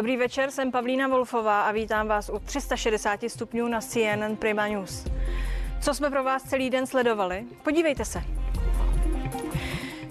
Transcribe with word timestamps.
Dobrý 0.00 0.16
večer, 0.16 0.50
jsem 0.50 0.72
Pavlína 0.72 1.08
Wolfová 1.08 1.62
a 1.62 1.72
vítám 1.72 2.08
vás 2.08 2.30
u 2.34 2.38
360 2.38 3.20
stupňů 3.28 3.68
na 3.68 3.80
CNN 3.80 4.36
Prima 4.38 4.66
News. 4.66 5.06
Co 5.80 5.94
jsme 5.94 6.10
pro 6.10 6.24
vás 6.24 6.42
celý 6.42 6.70
den 6.70 6.86
sledovali? 6.86 7.44
Podívejte 7.62 8.04
se. 8.04 8.22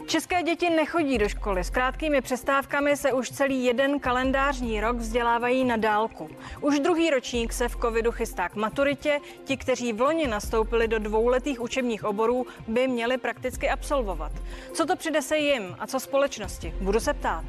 České 0.07 0.43
děti 0.43 0.69
nechodí 0.69 1.17
do 1.17 1.29
školy. 1.29 1.63
S 1.63 1.69
krátkými 1.69 2.21
přestávkami 2.21 2.97
se 2.97 3.13
už 3.13 3.29
celý 3.29 3.65
jeden 3.65 3.99
kalendářní 3.99 4.81
rok 4.81 4.97
vzdělávají 4.97 5.63
na 5.63 5.77
dálku. 5.77 6.29
Už 6.61 6.79
druhý 6.79 7.09
ročník 7.09 7.53
se 7.53 7.67
v 7.67 7.75
covidu 7.75 8.11
chystá 8.11 8.49
k 8.49 8.55
maturitě. 8.55 9.19
Ti, 9.43 9.57
kteří 9.57 9.93
v 9.93 10.01
loni 10.01 10.27
nastoupili 10.27 10.87
do 10.87 10.99
dvouletých 10.99 11.61
učebních 11.61 12.03
oborů, 12.03 12.47
by 12.67 12.87
měli 12.87 13.17
prakticky 13.17 13.69
absolvovat. 13.69 14.31
Co 14.73 14.85
to 14.85 14.95
přinese 14.95 15.37
jim 15.37 15.75
a 15.79 15.87
co 15.87 15.99
společnosti? 15.99 16.73
Budu 16.81 16.99
se 16.99 17.13
ptát. 17.13 17.45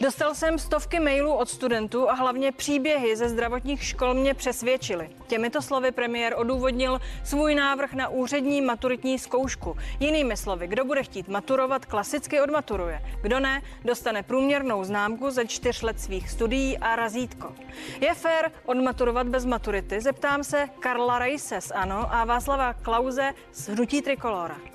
Dostal 0.00 0.34
jsem 0.34 0.58
stovky 0.58 1.00
mailů 1.00 1.32
od 1.32 1.48
studentů 1.48 2.10
a 2.10 2.14
hlavně 2.14 2.52
příběhy 2.52 3.16
ze 3.16 3.28
zdravotních 3.28 3.84
škol 3.84 4.14
mě 4.14 4.34
přesvědčily. 4.34 5.10
Těmito 5.26 5.62
slovy 5.62 5.92
premiér 5.92 6.34
odůvodnil 6.36 6.98
svůj 7.24 7.54
návrh 7.54 7.92
na 7.92 8.08
úřední 8.08 8.60
maturitní 8.60 9.18
zkoušku. 9.18 9.76
Jinými 10.00 10.36
slovy, 10.36 10.66
kdo 10.66 10.84
bude 10.84 11.02
chtít 11.02 11.28
maturovat, 11.28 11.86
klasicky 11.86 12.40
odmaturuje. 12.40 13.02
Kdo 13.22 13.40
ne, 13.40 13.62
dostane 13.84 14.22
průměrnou 14.22 14.84
známku 14.84 15.30
ze 15.30 15.46
čtyř 15.46 15.82
let 15.82 16.00
svých 16.00 16.30
studií 16.30 16.78
a 16.78 16.96
razítko. 16.96 17.54
Je 18.00 18.14
fér 18.14 18.52
odmaturovat 18.64 19.28
bez 19.28 19.44
maturity? 19.44 20.00
Zeptám 20.00 20.44
se 20.44 20.68
Karla 20.80 21.18
Rajse 21.18 21.60
z 21.60 21.70
ANO 21.70 22.14
a 22.14 22.24
Václava 22.24 22.72
Klauze 22.72 23.32
z 23.52 23.68
Hnutí 23.68 24.02
Trikolora. 24.02 24.69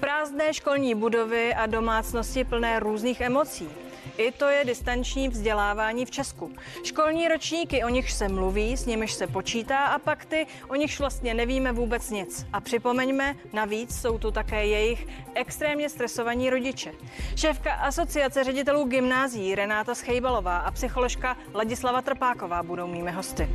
Prázdné 0.00 0.54
školní 0.54 0.94
budovy 0.94 1.54
a 1.54 1.66
domácnosti 1.66 2.44
plné 2.44 2.80
různých 2.80 3.20
emocí. 3.20 3.68
I 4.16 4.32
to 4.32 4.48
je 4.48 4.64
distanční 4.64 5.28
vzdělávání 5.28 6.06
v 6.06 6.10
Česku. 6.10 6.52
Školní 6.84 7.28
ročníky, 7.28 7.84
o 7.84 7.88
nich 7.88 8.12
se 8.12 8.28
mluví, 8.28 8.76
s 8.76 8.86
nimiž 8.86 9.12
se 9.12 9.26
počítá 9.26 9.78
a 9.78 9.98
pak 9.98 10.24
ty, 10.24 10.46
o 10.68 10.74
nichž 10.74 10.98
vlastně 10.98 11.34
nevíme 11.34 11.72
vůbec 11.72 12.10
nic. 12.10 12.46
A 12.52 12.60
připomeňme, 12.60 13.36
navíc 13.52 14.00
jsou 14.00 14.18
tu 14.18 14.30
také 14.30 14.66
jejich 14.66 15.06
extrémně 15.34 15.88
stresovaní 15.88 16.50
rodiče. 16.50 16.92
Šéfka 17.36 17.72
asociace 17.72 18.44
ředitelů 18.44 18.84
gymnázií 18.84 19.54
Renáta 19.54 19.94
Schejbalová 19.94 20.58
a 20.58 20.70
psycholožka 20.70 21.36
Ladislava 21.54 22.02
Trpáková 22.02 22.62
budou 22.62 22.86
mými 22.86 23.10
hosty. 23.10 23.48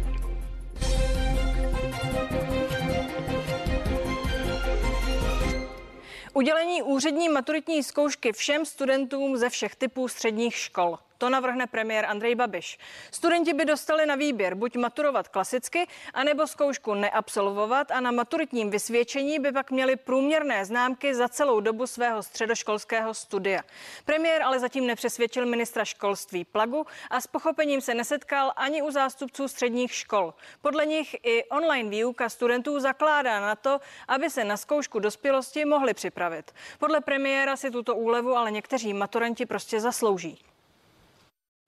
Udělení 6.37 6.81
úřední 6.83 7.29
maturitní 7.29 7.83
zkoušky 7.83 8.33
všem 8.33 8.65
studentům 8.65 9.37
ze 9.37 9.49
všech 9.49 9.75
typů 9.75 10.07
středních 10.07 10.55
škol. 10.55 10.97
To 11.17 11.29
navrhne 11.29 11.67
premiér 11.67 12.05
Andrej 12.05 12.35
Babiš. 12.35 12.77
Studenti 13.11 13.53
by 13.53 13.65
dostali 13.65 14.05
na 14.05 14.15
výběr 14.15 14.55
buď 14.55 14.75
maturovat 14.75 15.27
klasicky, 15.27 15.87
anebo 16.13 16.47
zkoušku 16.47 16.93
neabsolvovat 16.93 17.91
a 17.91 17.99
na 17.99 18.11
maturitním 18.11 18.69
vysvědčení 18.69 19.39
by 19.39 19.51
pak 19.51 19.71
měli 19.71 19.95
průměrné 19.95 20.65
známky 20.65 21.15
za 21.15 21.29
celou 21.29 21.59
dobu 21.59 21.87
svého 21.87 22.23
středoškolského 22.23 23.13
studia. 23.13 23.61
Premiér 24.05 24.41
ale 24.41 24.59
zatím 24.59 24.87
nepřesvědčil 24.87 25.45
ministra 25.45 25.85
školství 25.85 26.45
Plagu 26.45 26.85
a 27.09 27.21
s 27.21 27.27
pochopením 27.27 27.81
se 27.81 27.93
nesetkal 27.93 28.53
ani 28.55 28.81
u 28.81 28.91
zástupců 28.91 29.47
středních 29.47 29.93
škol. 29.93 30.33
Podle 30.61 30.85
nich 30.85 31.15
i 31.23 31.43
online 31.43 31.89
výuka 31.89 32.29
studentů 32.29 32.79
zakládá 32.79 33.39
na 33.39 33.55
to, 33.55 33.79
aby 34.07 34.29
se 34.29 34.43
na 34.43 34.57
zkoušku 34.57 34.99
dospělosti 34.99 35.65
mohli 35.65 35.93
připravit. 35.93 36.51
Podle 36.79 37.01
premiéra 37.01 37.55
si 37.55 37.71
tuto 37.71 37.95
úlevu 37.95 38.35
ale 38.35 38.51
někteří 38.51 38.93
maturanti 38.93 39.45
prostě 39.45 39.79
zaslouží. 39.79 40.45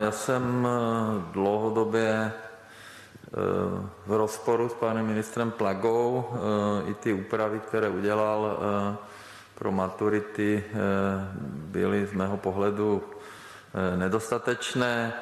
Já 0.01 0.11
jsem 0.11 0.67
eh, 0.67 1.31
dlouhodobě 1.31 2.31
eh, 2.31 3.31
v 4.05 4.13
rozporu 4.17 4.69
s 4.69 4.73
panem 4.73 5.05
ministrem 5.05 5.51
Plagou. 5.51 6.29
Eh, 6.33 6.89
I 6.89 6.93
ty 6.93 7.13
úpravy, 7.13 7.59
které 7.59 7.89
udělal 7.89 8.59
pro 9.55 9.71
maturity, 9.71 10.63
byly 11.49 12.05
z 12.05 12.13
mého 12.13 12.37
pohledu 12.37 13.03
nedostatečné. 13.95 15.13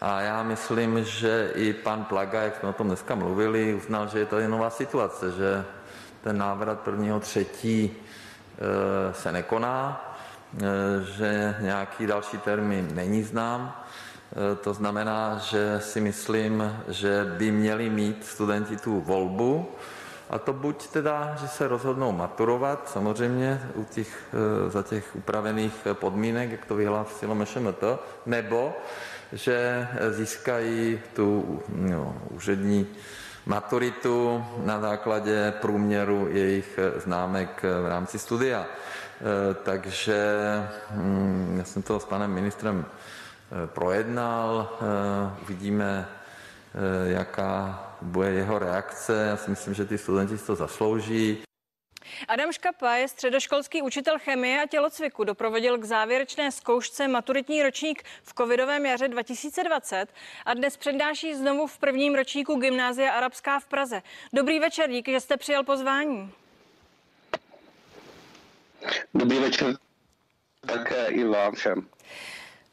A 0.00 0.20
já 0.20 0.42
myslím, 0.42 1.04
že 1.04 1.50
i 1.54 1.72
pan 1.72 2.04
Plaga, 2.04 2.42
jak 2.42 2.56
jsme 2.56 2.68
o 2.68 2.72
tom 2.72 2.86
dneska 2.86 3.14
mluvili, 3.14 3.74
uznal, 3.74 4.08
že 4.08 4.18
je 4.18 4.26
to 4.26 4.48
nová 4.48 4.70
situace, 4.70 5.32
že 5.32 5.64
ten 6.22 6.38
návrat 6.38 6.80
prvního 6.80 7.20
třetí 7.20 7.96
se 9.12 9.32
nekoná, 9.32 10.04
že 11.04 11.56
nějaký 11.60 12.06
další 12.06 12.38
termín 12.38 12.88
není 12.94 13.22
znám 13.22 13.82
to 14.60 14.74
znamená, 14.74 15.38
že 15.38 15.80
si 15.80 16.00
myslím, 16.00 16.76
že 16.88 17.24
by 17.38 17.50
měli 17.50 17.90
mít 17.90 18.26
studenti 18.26 18.76
tu 18.76 19.00
volbu, 19.00 19.68
a 20.32 20.38
to 20.38 20.52
buď 20.52 20.86
teda, 20.86 21.36
že 21.40 21.48
se 21.48 21.68
rozhodnou 21.68 22.12
maturovat, 22.12 22.88
samozřejmě 22.88 23.60
u 23.74 23.84
těch, 23.84 24.08
eh, 24.32 24.70
za 24.70 24.82
těch 24.82 25.16
upravených 25.16 25.74
podmínek, 25.92 26.50
jak 26.50 26.64
to 26.64 26.74
vyhlásilo 26.74 27.34
MŠMT, 27.34 27.98
nebo 28.26 28.72
že 29.32 29.88
získají 30.10 31.00
tu 31.12 31.60
no, 31.68 32.16
úřední 32.30 32.86
maturitu 33.46 34.44
na 34.64 34.80
základě 34.80 35.52
průměru 35.60 36.28
jejich 36.30 36.78
známek 36.96 37.62
v 37.82 37.86
rámci 37.88 38.18
studia. 38.18 38.66
Eh, 38.66 39.54
takže 39.62 40.18
hm, 40.90 41.54
já 41.58 41.64
jsem 41.64 41.82
to 41.82 42.00
s 42.00 42.04
panem 42.04 42.30
ministrem 42.30 42.84
Eh, 42.84 43.01
projednal. 43.66 44.78
Eh, 44.80 45.42
uvidíme, 45.42 46.08
eh, 46.08 47.12
jaká 47.12 47.86
bude 48.02 48.30
jeho 48.30 48.58
reakce. 48.58 49.26
Já 49.30 49.36
si 49.36 49.50
myslím, 49.50 49.74
že 49.74 49.84
ty 49.84 49.98
studenti 49.98 50.38
si 50.38 50.46
to 50.46 50.54
zaslouží. 50.56 51.42
Adam 52.28 52.52
Škapa 52.52 52.94
je 52.94 53.08
středoškolský 53.08 53.82
učitel 53.82 54.18
chemie 54.18 54.62
a 54.62 54.66
tělocviku. 54.66 55.24
Doprovodil 55.24 55.78
k 55.78 55.84
závěrečné 55.84 56.52
zkoušce 56.52 57.08
maturitní 57.08 57.62
ročník 57.62 58.02
v 58.22 58.34
covidovém 58.34 58.86
jaře 58.86 59.08
2020 59.08 60.06
a 60.46 60.54
dnes 60.54 60.76
přednáší 60.76 61.34
znovu 61.34 61.66
v 61.66 61.78
prvním 61.78 62.14
ročníku 62.14 62.54
Gymnázia 62.54 63.12
Arabská 63.12 63.60
v 63.60 63.66
Praze. 63.66 64.02
Dobrý 64.32 64.58
večer, 64.58 64.90
díky, 64.90 65.12
že 65.12 65.20
jste 65.20 65.36
přijal 65.36 65.64
pozvání. 65.64 66.32
Dobrý 69.14 69.38
večer 69.38 69.76
také 70.66 71.06
i 71.06 71.24
vám 71.24 71.54
všem. 71.54 71.88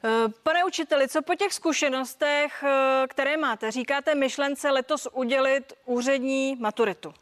Eh, 0.04 0.30
pane 0.44 0.64
učiteli, 0.66 1.08
co 1.08 1.22
po 1.22 1.36
těch 1.36 1.54
zkušenostech, 1.54 2.64
eh, 2.64 3.08
které 3.08 3.38
máte, 3.38 3.72
říkáte 3.72 4.16
myšlence 4.16 4.70
letos 4.72 5.08
udělit 5.14 5.74
úřední 5.86 6.56
maturitu? 6.60 7.14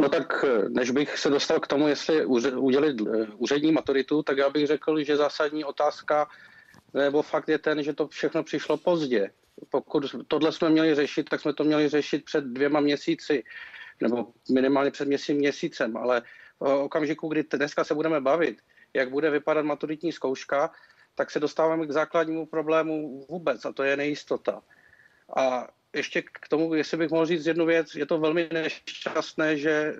No 0.00 0.08
tak 0.08 0.44
eh, 0.44 0.68
než 0.68 0.90
bych 0.90 1.18
se 1.18 1.30
dostal 1.30 1.60
k 1.60 1.66
tomu, 1.66 1.88
jestli 1.88 2.26
udělit 2.56 3.00
úřední 3.36 3.72
maturitu, 3.72 4.22
tak 4.22 4.38
já 4.38 4.50
bych 4.50 4.66
řekl, 4.66 5.04
že 5.04 5.16
zásadní 5.16 5.64
otázka 5.64 6.28
nebo 6.94 7.22
fakt 7.22 7.48
je 7.48 7.58
ten, 7.58 7.82
že 7.82 7.92
to 7.92 8.08
všechno 8.08 8.42
přišlo 8.42 8.76
pozdě. 8.76 9.30
Pokud 9.70 10.14
tohle 10.28 10.52
jsme 10.52 10.70
měli 10.70 10.94
řešit, 10.94 11.28
tak 11.28 11.40
jsme 11.40 11.52
to 11.52 11.64
měli 11.64 11.88
řešit 11.88 12.24
před 12.24 12.44
dvěma 12.44 12.80
měsíci, 12.80 13.44
nebo 14.00 14.26
minimálně 14.50 14.90
před 14.90 15.08
měsícím 15.08 15.36
měsícem, 15.36 15.96
ale 15.96 16.22
okamžiku, 16.58 17.28
kdy 17.28 17.44
dneska 17.52 17.84
se 17.84 17.94
budeme 17.94 18.20
bavit, 18.20 18.58
jak 18.94 19.10
bude 19.10 19.30
vypadat 19.30 19.64
maturitní 19.64 20.12
zkouška, 20.12 20.70
tak 21.14 21.30
se 21.30 21.40
dostáváme 21.40 21.86
k 21.86 21.90
základnímu 21.90 22.46
problému 22.46 23.26
vůbec 23.28 23.64
a 23.64 23.72
to 23.72 23.82
je 23.82 23.96
nejistota. 23.96 24.62
A 25.36 25.68
ještě 25.94 26.22
k 26.22 26.48
tomu, 26.48 26.74
jestli 26.74 26.96
bych 26.96 27.10
mohl 27.10 27.26
říct 27.26 27.46
jednu 27.46 27.66
věc, 27.66 27.94
je 27.94 28.06
to 28.06 28.18
velmi 28.18 28.48
nešťastné, 28.52 29.56
že 29.56 29.70
e, 29.70 29.94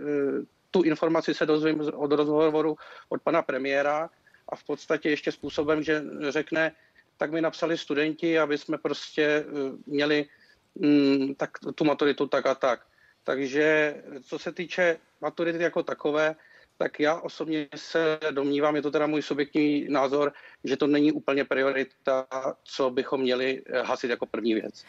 tu 0.71 0.83
informaci 0.83 1.35
se 1.35 1.47
dozvím 1.47 1.81
od 1.95 2.13
rozhovoru 2.13 2.77
od 3.09 3.23
pana 3.23 3.43
premiéra 3.43 4.11
a 4.49 4.57
v 4.57 4.65
podstatě 4.65 5.11
ještě 5.11 5.33
způsobem, 5.33 5.83
že 5.83 6.03
řekne, 6.29 6.73
tak 7.17 7.33
mi 7.33 7.41
napsali 7.41 7.79
studenti, 7.79 8.39
aby 8.39 8.59
jsme 8.59 8.79
prostě 8.79 9.25
e, 9.25 9.45
měli 9.87 10.27
mm, 10.75 11.35
tak, 11.35 11.51
tu 11.75 11.85
maturitu 11.85 12.27
tak 12.27 12.47
a 12.47 12.55
tak. 12.55 12.87
Takže 13.25 13.97
co 14.23 14.39
se 14.39 14.53
týče 14.53 14.99
maturity 15.21 15.63
jako 15.63 15.83
takové, 15.83 16.37
tak 16.79 17.01
já 17.01 17.21
osobně 17.21 17.69
se 17.77 18.19
domnívám, 18.31 18.77
je 18.77 18.83
to 18.83 18.91
teda 18.91 19.07
můj 19.07 19.23
subjektivní 19.23 19.87
názor, 19.89 20.33
že 20.65 20.77
to 20.77 20.87
není 20.87 21.13
úplně 21.13 21.45
priorita, 21.45 22.27
co 22.65 22.91
bychom 22.91 23.21
měli 23.21 23.63
eh, 23.67 23.83
hasit 23.83 24.11
jako 24.11 24.27
první 24.27 24.55
věc. 24.55 24.85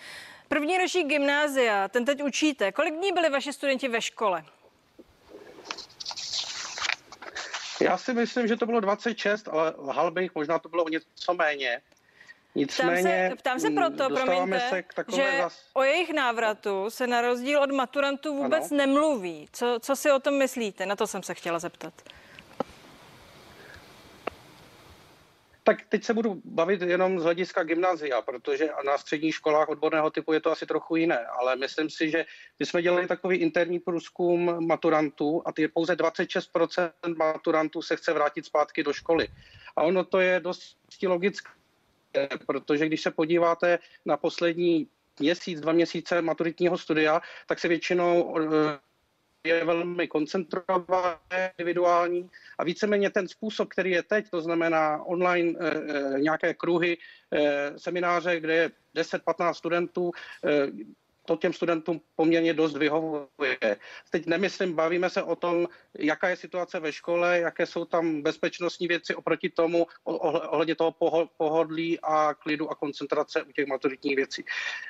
První 0.48 0.78
ročník 0.78 1.08
gymnázia, 1.08 1.88
ten 1.88 2.06
teď 2.06 2.24
učíte. 2.24 2.72
Kolik 2.72 2.94
dní 2.94 3.12
byli 3.12 3.30
vaši 3.30 3.54
studenti 3.54 3.88
ve 3.88 4.02
škole? 4.02 4.46
Já 7.82 7.98
si 7.98 8.14
myslím, 8.14 8.48
že 8.48 8.56
to 8.56 8.66
bylo 8.66 8.80
26, 8.80 9.48
ale 9.48 9.74
lhal 9.78 10.12
bych, 10.12 10.36
možná 10.36 10.60
to 10.60 10.70
bylo 10.70 10.84
o 10.84 10.90
něco 10.90 11.34
méně. 11.34 11.82
Nicméně, 12.56 13.02
ptám 13.02 13.30
se, 13.30 13.36
ptám 13.36 13.60
se 13.60 13.70
proto, 13.70 14.16
promiňte, 14.16 14.60
se 14.60 14.84
že 15.16 15.38
zas... 15.42 15.66
o 15.74 15.84
jejich 15.84 16.14
návratu 16.14 16.90
se 16.90 17.08
na 17.08 17.22
rozdíl 17.22 17.62
od 17.64 17.72
maturantů 17.72 18.36
vůbec 18.36 18.72
ano. 18.72 18.78
nemluví. 18.78 19.48
Co, 19.52 19.78
co 19.82 19.96
si 19.96 20.12
o 20.12 20.20
tom 20.20 20.38
myslíte? 20.38 20.86
Na 20.86 20.96
to 20.96 21.08
jsem 21.08 21.24
se 21.24 21.34
chtěla 21.34 21.60
zeptat. 21.60 21.94
Tak 25.64 25.82
teď 25.90 26.04
se 26.04 26.14
budu 26.14 26.42
bavit 26.46 26.82
jenom 26.82 27.20
z 27.20 27.24
hlediska 27.24 27.64
gymnázia, 27.64 28.22
protože 28.22 28.70
na 28.86 28.98
středních 28.98 29.36
školách 29.36 29.70
odborného 29.70 30.10
typu 30.10 30.34
je 30.34 30.42
to 30.42 30.52
asi 30.52 30.66
trochu 30.66 30.96
jiné, 30.96 31.26
ale 31.26 31.56
myslím 31.56 31.90
si, 31.90 32.10
že 32.10 32.26
my 32.60 32.66
jsme 32.66 32.82
dělali 32.82 33.08
takový 33.08 33.38
interní 33.38 33.80
průzkum 33.80 34.68
maturantů 34.68 35.42
a 35.46 35.52
ty 35.52 35.68
pouze 35.68 35.96
26% 35.96 36.92
maturantů 37.18 37.82
se 37.82 37.96
chce 37.96 38.14
vrátit 38.14 38.46
zpátky 38.46 38.84
do 38.84 38.94
školy. 38.94 39.28
A 39.76 39.84
ono 39.84 40.04
to 40.04 40.20
je 40.20 40.40
dost 40.40 40.78
logické, 41.08 41.52
protože 42.48 42.86
když 42.86 43.02
se 43.02 43.12
podíváte 43.12 43.80
na 44.06 44.18
poslední 44.18 44.88
měsíc, 45.20 45.60
dva 45.60 45.72
měsíce 45.72 46.22
maturitního 46.22 46.78
studia, 46.78 47.22
tak 47.48 47.60
se 47.60 47.68
většinou 47.68 48.38
eh, 48.40 48.80
je 49.44 49.66
velmi 49.66 50.08
koncentrované, 50.08 51.18
individuální 51.58 52.30
a 52.58 52.64
víceméně 52.64 53.10
ten 53.10 53.28
způsob, 53.28 53.70
který 53.70 53.92
je 53.92 54.04
teď, 54.04 54.30
to 54.30 54.42
znamená 54.42 55.04
online 55.04 55.60
e, 55.60 56.20
nějaké 56.20 56.54
kruhy, 56.54 56.98
semináře, 57.78 58.40
kde 58.40 58.54
je 58.54 58.72
10-15 58.96 59.54
studentů, 59.54 60.12
to 61.30 61.36
těm 61.36 61.54
studentům 61.54 62.02
poměrně 62.16 62.54
dost 62.54 62.78
vyhovuje. 62.78 63.78
Teď 64.10 64.26
nemyslím, 64.26 64.74
bavíme 64.74 65.10
se 65.10 65.24
o 65.24 65.36
tom, 65.36 65.68
jaká 66.00 66.30
je 66.30 66.36
situace 66.36 66.80
ve 66.80 66.92
škole, 66.92 67.40
jaké 67.40 67.66
jsou 67.66 67.86
tam 67.86 68.22
bezpečnostní 68.22 68.88
věci 68.88 69.16
oproti 69.16 69.50
tomu, 69.50 69.88
ohledně 70.04 70.76
toho 70.76 70.94
pohodlí 71.38 72.00
a 72.02 72.34
klidu 72.34 72.70
a 72.70 72.76
koncentrace 72.76 73.44
u 73.44 73.52
těch 73.52 73.68
maturitních 73.68 74.16
věcí. 74.16 74.46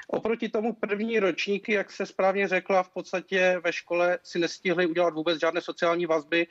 Oproti 0.08 0.50
tomu 0.50 0.74
první 0.74 1.20
ročníky, 1.20 1.74
jak 1.74 1.92
se 1.92 2.06
správně 2.06 2.48
řekla, 2.48 2.84
v 2.84 2.90
podstatě 2.90 3.60
ve 3.64 3.74
škole 3.74 4.20
si 4.24 4.40
nestihli 4.40 4.86
udělat 4.86 5.14
vůbec 5.14 5.40
žádné 5.40 5.62
sociální 5.62 6.06
vazby 6.06 6.48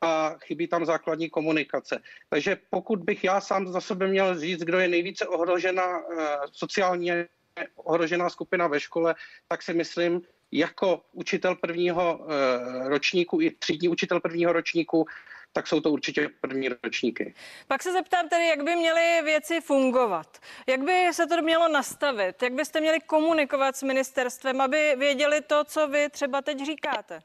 a 0.00 0.36
chybí 0.44 0.68
tam 0.68 0.84
základní 0.84 1.30
komunikace. 1.30 2.02
Takže 2.28 2.56
pokud 2.70 3.00
bych 3.00 3.24
já 3.24 3.40
sám 3.40 3.72
za 3.72 3.80
sebe 3.80 4.08
měl 4.08 4.40
říct, 4.40 4.60
kdo 4.60 4.78
je 4.78 4.88
nejvíce 4.88 5.26
ohrožena 5.26 5.98
eh, 5.98 6.36
sociálně 6.52 7.28
ohrožená 7.76 8.30
skupina 8.30 8.66
ve 8.66 8.80
škole, 8.80 9.14
tak 9.48 9.62
si 9.62 9.74
myslím, 9.74 10.22
jako 10.52 11.02
učitel 11.12 11.56
prvního 11.56 12.20
eh, 12.20 12.88
ročníku 12.88 13.40
i 13.40 13.50
třídní 13.50 13.88
učitel 13.88 14.20
prvního 14.20 14.52
ročníku, 14.52 15.06
tak 15.52 15.66
jsou 15.66 15.80
to 15.80 15.90
určitě 15.90 16.30
první 16.40 16.68
ročníky. 16.68 17.34
Pak 17.68 17.82
se 17.82 17.92
zeptám 17.92 18.28
tedy, 18.28 18.46
jak 18.46 18.62
by 18.62 18.76
měly 18.76 19.22
věci 19.24 19.60
fungovat. 19.60 20.38
Jak 20.66 20.80
by 20.80 21.08
se 21.12 21.26
to 21.26 21.42
mělo 21.42 21.68
nastavit? 21.68 22.42
Jak 22.42 22.52
byste 22.52 22.80
měli 22.80 23.00
komunikovat 23.00 23.76
s 23.76 23.82
ministerstvem, 23.82 24.60
aby 24.60 24.94
věděli 24.98 25.40
to, 25.40 25.64
co 25.64 25.88
vy 25.88 26.08
třeba 26.08 26.42
teď 26.42 26.66
říkáte? 26.66 27.22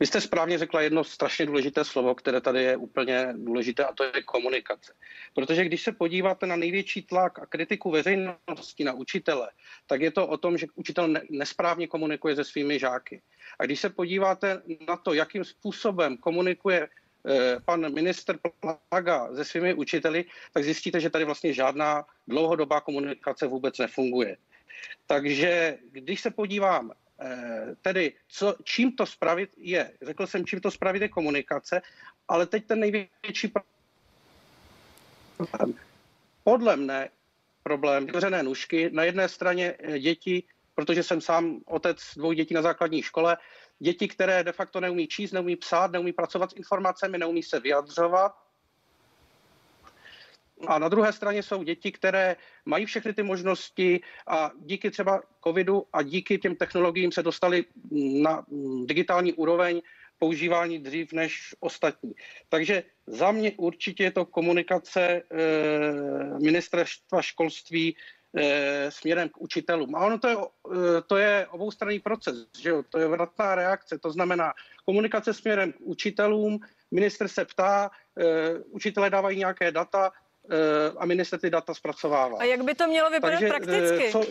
Vy 0.00 0.06
jste 0.06 0.20
správně 0.20 0.58
řekla 0.58 0.80
jedno 0.80 1.04
strašně 1.04 1.46
důležité 1.46 1.84
slovo, 1.84 2.14
které 2.14 2.40
tady 2.40 2.62
je 2.62 2.76
úplně 2.76 3.34
důležité, 3.36 3.84
a 3.84 3.92
to 3.92 4.04
je 4.04 4.22
komunikace. 4.24 4.94
Protože 5.34 5.64
když 5.64 5.82
se 5.82 5.92
podíváte 5.92 6.46
na 6.46 6.56
největší 6.56 7.02
tlak 7.02 7.38
a 7.38 7.46
kritiku 7.46 7.90
veřejnosti 7.90 8.84
na 8.84 8.92
učitele, 8.92 9.50
tak 9.86 10.00
je 10.00 10.10
to 10.10 10.26
o 10.26 10.36
tom, 10.36 10.58
že 10.58 10.66
učitel 10.74 11.14
nesprávně 11.30 11.86
komunikuje 11.86 12.36
se 12.36 12.44
svými 12.44 12.78
žáky. 12.78 13.22
A 13.58 13.64
když 13.64 13.80
se 13.80 13.90
podíváte 13.90 14.62
na 14.88 14.96
to, 14.96 15.14
jakým 15.14 15.44
způsobem 15.44 16.16
komunikuje 16.16 16.88
eh, 16.88 17.56
pan 17.64 17.94
minister 17.94 18.38
Plaga 18.88 19.34
se 19.34 19.44
svými 19.44 19.74
učiteli, 19.74 20.24
tak 20.52 20.64
zjistíte, 20.64 21.00
že 21.00 21.10
tady 21.10 21.24
vlastně 21.24 21.52
žádná 21.52 22.04
dlouhodobá 22.28 22.80
komunikace 22.80 23.46
vůbec 23.46 23.78
nefunguje. 23.78 24.36
Takže 25.06 25.78
když 25.92 26.20
se 26.20 26.30
podívám 26.30 26.92
tedy 27.82 28.12
co, 28.28 28.54
čím 28.64 28.92
to 28.92 29.06
spravit 29.06 29.50
je, 29.56 29.92
řekl 30.02 30.26
jsem, 30.26 30.46
čím 30.46 30.60
to 30.60 30.70
spravit 30.70 31.02
je 31.02 31.08
komunikace, 31.08 31.82
ale 32.28 32.46
teď 32.46 32.66
ten 32.66 32.80
největší 32.80 33.52
problém. 35.36 35.74
Podle 36.44 36.76
mne 36.76 37.08
problém 37.62 38.06
vytvořené 38.06 38.42
nůžky. 38.42 38.90
Na 38.92 39.04
jedné 39.04 39.28
straně 39.28 39.74
eh, 39.78 39.98
děti, 39.98 40.42
protože 40.74 41.02
jsem 41.02 41.20
sám 41.20 41.60
otec 41.66 41.98
dvou 42.16 42.32
dětí 42.32 42.54
na 42.54 42.62
základní 42.62 43.02
škole, 43.02 43.36
děti, 43.78 44.08
které 44.08 44.44
de 44.44 44.52
facto 44.52 44.80
neumí 44.80 45.06
číst, 45.06 45.32
neumí 45.32 45.56
psát, 45.56 45.90
neumí 45.90 46.12
pracovat 46.12 46.50
s 46.50 46.56
informacemi, 46.56 47.18
neumí 47.18 47.42
se 47.42 47.60
vyjadřovat, 47.60 48.32
a 50.66 50.78
na 50.78 50.88
druhé 50.88 51.12
straně 51.12 51.42
jsou 51.42 51.62
děti, 51.62 51.92
které 51.92 52.36
mají 52.66 52.86
všechny 52.86 53.14
ty 53.14 53.22
možnosti 53.22 54.00
a 54.26 54.50
díky 54.60 54.90
třeba 54.90 55.22
covidu 55.44 55.86
a 55.92 56.02
díky 56.02 56.38
těm 56.38 56.56
technologiím 56.56 57.12
se 57.12 57.22
dostali 57.22 57.64
na 58.22 58.44
digitální 58.84 59.32
úroveň 59.32 59.82
používání 60.18 60.78
dřív 60.78 61.12
než 61.12 61.54
ostatní. 61.60 62.12
Takže 62.48 62.82
za 63.06 63.30
mě 63.32 63.52
určitě 63.56 64.04
je 64.04 64.10
to 64.10 64.24
komunikace 64.24 65.00
e, 65.00 65.22
ministerstva 66.42 67.22
školství 67.22 67.96
e, 68.36 68.90
směrem 68.90 69.28
k 69.28 69.40
učitelům. 69.40 69.94
A 69.94 70.06
ono 70.06 70.18
to 70.18 70.28
je, 70.28 70.36
e, 70.36 71.02
to 71.06 71.16
je 71.16 71.46
oboustranný 71.50 71.98
proces, 72.00 72.36
že 72.60 72.70
jo? 72.70 72.82
to 72.88 72.98
je 72.98 73.06
vratná 73.06 73.54
reakce, 73.54 73.98
to 73.98 74.10
znamená 74.10 74.52
komunikace 74.84 75.34
směrem 75.34 75.72
k 75.72 75.80
učitelům, 75.80 76.58
minister 76.90 77.28
se 77.28 77.44
ptá, 77.44 77.90
e, 78.20 78.24
učitelé 78.58 79.10
dávají 79.10 79.38
nějaké 79.38 79.72
data, 79.72 80.12
a 80.98 81.06
minister 81.06 81.40
ty 81.40 81.50
data 81.50 81.74
zpracovává. 81.74 82.38
A 82.38 82.44
jak 82.44 82.64
by 82.64 82.74
to 82.74 82.86
mělo 82.86 83.10
vypadat 83.10 83.40
Takže, 83.40 83.46
eh, 83.46 83.48
prakticky? 83.48 84.12
Co, 84.12 84.24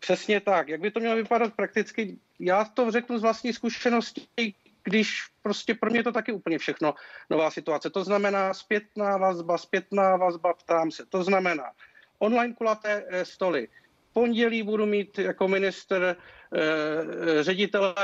přesně 0.00 0.40
tak. 0.40 0.68
Jak 0.68 0.80
by 0.80 0.90
to 0.90 1.00
mělo 1.00 1.16
vypadat 1.16 1.54
prakticky? 1.54 2.18
Já 2.38 2.64
to 2.64 2.90
řeknu 2.90 3.18
z 3.18 3.22
vlastní 3.22 3.52
zkušenosti, 3.52 4.54
když 4.84 5.22
prostě 5.42 5.74
pro 5.74 5.90
mě 5.90 6.02
to 6.02 6.12
taky 6.12 6.32
úplně 6.32 6.58
všechno 6.58 6.94
nová 7.30 7.50
situace. 7.50 7.90
To 7.90 8.04
znamená 8.04 8.54
zpětná 8.54 9.16
vazba, 9.16 9.58
zpětná 9.58 10.16
vazba, 10.16 10.52
ptám 10.54 10.90
se. 10.90 11.06
To 11.06 11.24
znamená 11.24 11.72
online 12.18 12.54
kulaté 12.54 13.04
eh, 13.08 13.24
stoly. 13.24 13.68
Pondělí 14.12 14.62
budu 14.62 14.86
mít 14.86 15.18
jako 15.18 15.48
minister 15.48 16.16
ředitele 17.40 17.94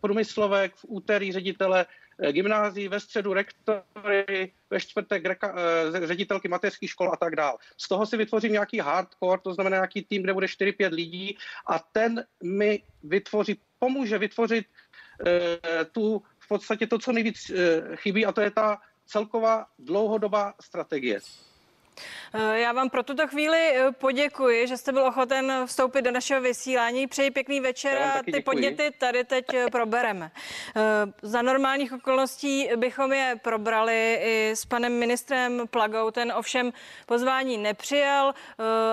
průmyslovek, 0.00 0.74
v 0.74 0.84
úterý 0.88 1.32
ředitele 1.32 1.86
Eh, 2.22 2.32
gymnázií, 2.32 2.88
ve 2.88 3.00
středu 3.00 3.32
rektory, 3.32 4.52
ve 4.70 4.80
čtvrtek 4.80 5.24
reka, 5.24 5.54
eh, 6.02 6.06
ředitelky 6.06 6.48
mateřských 6.48 6.90
škol 6.90 7.10
a 7.12 7.16
tak 7.16 7.36
dále. 7.36 7.58
Z 7.76 7.88
toho 7.88 8.06
si 8.06 8.16
vytvořím 8.16 8.52
nějaký 8.52 8.78
hardcore, 8.78 9.42
to 9.42 9.54
znamená 9.54 9.76
nějaký 9.76 10.02
tým, 10.02 10.22
kde 10.22 10.34
bude 10.34 10.48
4-5 10.48 10.92
lidí 10.92 11.38
a 11.66 11.78
ten 11.78 12.24
mi 12.42 12.82
vytvoří, 13.02 13.60
pomůže 13.78 14.18
vytvořit 14.18 14.66
eh, 15.26 15.84
tu 15.84 16.22
v 16.38 16.48
podstatě 16.48 16.86
to, 16.86 16.98
co 16.98 17.12
nejvíc 17.12 17.50
chybí 17.94 18.26
a 18.26 18.32
to 18.32 18.40
je 18.40 18.50
ta 18.50 18.78
celková 19.06 19.66
dlouhodobá 19.78 20.54
strategie. 20.60 21.20
Eh, 22.34 22.60
já 22.60 22.72
vám 22.72 22.90
pro 22.90 23.02
tuto 23.02 23.26
chvíli 23.28 23.58
eh, 23.58 23.92
poděkuji, 23.92 24.66
že 24.66 24.76
jste 24.76 24.92
byl 24.92 25.04
ochoten 25.06 25.52
vstoupit 25.66 26.02
do 26.02 26.10
našeho 26.10 26.40
vysílání. 26.40 27.06
Přeji 27.06 27.30
pěkný 27.30 27.60
večer 27.60 28.02
a 28.02 28.22
ty 28.22 28.32
děkuji. 28.32 28.42
podněty 28.42 28.90
tady 28.98 29.24
teď 29.24 29.44
eh, 29.54 29.66
probereme. 29.72 30.30
Za 31.22 31.42
normálních 31.42 31.92
okolností 31.92 32.68
bychom 32.76 33.12
je 33.12 33.36
probrali 33.42 34.20
i 34.22 34.50
s 34.50 34.64
panem 34.64 34.92
ministrem 34.92 35.62
Plagou. 35.70 36.10
Ten 36.10 36.32
ovšem 36.36 36.72
pozvání 37.06 37.58
nepřijal. 37.58 38.34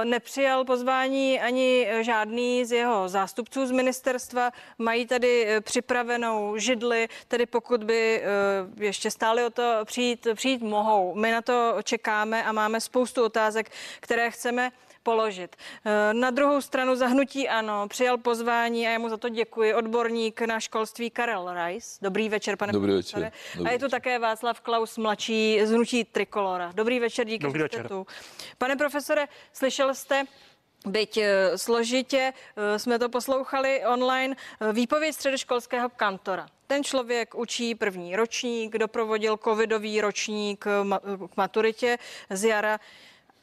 Nepřijal 0.04 0.66
pozvání 0.66 1.42
ani 1.42 1.88
žádný 2.02 2.66
z 2.66 2.72
jeho 2.72 3.10
zástupců 3.10 3.66
z 3.66 3.72
ministerstva. 3.72 4.52
Mají 4.78 5.06
tady 5.06 5.48
připravenou 5.62 6.58
židli, 6.58 7.08
tedy 7.28 7.46
pokud 7.46 7.84
by 7.84 8.24
ještě 8.80 9.12
stáli 9.12 9.46
o 9.46 9.50
to 9.50 9.64
přijít, 9.86 10.28
přijít 10.36 10.62
mohou. 10.62 11.16
My 11.16 11.32
na 11.32 11.42
to 11.42 11.76
čekáme 11.84 12.44
a 12.44 12.52
máme 12.52 12.82
spoustu 12.96 13.24
otázek, 13.24 13.72
které 14.00 14.32
chceme 14.32 14.72
položit. 15.04 15.56
Eh, 15.56 16.14
na 16.14 16.32
druhou 16.32 16.62
stranu 16.62 16.96
zahnutí 16.96 17.50
ano, 17.50 17.88
přijal 17.88 18.18
pozvání 18.18 18.88
a 18.88 18.92
já 18.92 19.00
mu 19.00 19.10
za 19.10 19.18
to 19.18 19.30
děkuji. 19.30 19.74
Odborník 19.74 20.42
na 20.42 20.60
školství 20.60 21.10
Karel 21.10 21.54
Reis. 21.54 22.00
Dobrý 22.02 22.30
večer, 22.30 22.56
pane 22.56 22.74
Dobrý 22.74 22.94
večer. 22.94 23.32
Dobrý 23.56 23.70
a 23.70 23.72
je 23.72 23.80
tu 23.80 23.90
také 23.90 24.20
Václav 24.20 24.62
Klaus, 24.62 24.98
mladší 24.98 25.60
z 25.64 25.72
hnutí 25.72 26.04
Trikolora. 26.04 26.72
Dobrý 26.76 27.00
večer, 27.00 27.28
díky, 27.28 27.44
Dobrý 27.44 27.62
večer. 27.62 27.88
Tu. 27.88 28.08
Pane 28.58 28.76
profesore, 28.76 29.28
slyšel 29.54 29.96
jste 29.96 30.24
Byť 30.86 31.18
eh, 31.18 31.58
složitě 31.58 32.34
eh, 32.34 32.80
jsme 32.80 33.00
to 33.00 33.10
poslouchali 33.10 33.86
online, 33.86 34.36
výpověď 34.74 35.16
středoškolského 35.16 35.90
kantora. 35.90 36.48
Ten 36.68 36.84
člověk 36.84 37.36
učí 37.36 37.76
první 37.76 38.16
ročník, 38.16 38.78
doprovodil 38.78 39.38
covidový 39.38 40.02
ročník 40.02 40.66
k 41.30 41.38
maturitě 41.38 41.98
z 42.30 42.44
jara 42.44 42.80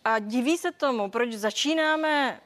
a 0.05 0.19
diví 0.19 0.59
se 0.59 0.73
tomu, 0.73 1.11
proč 1.11 1.33
začínáme 1.33 2.41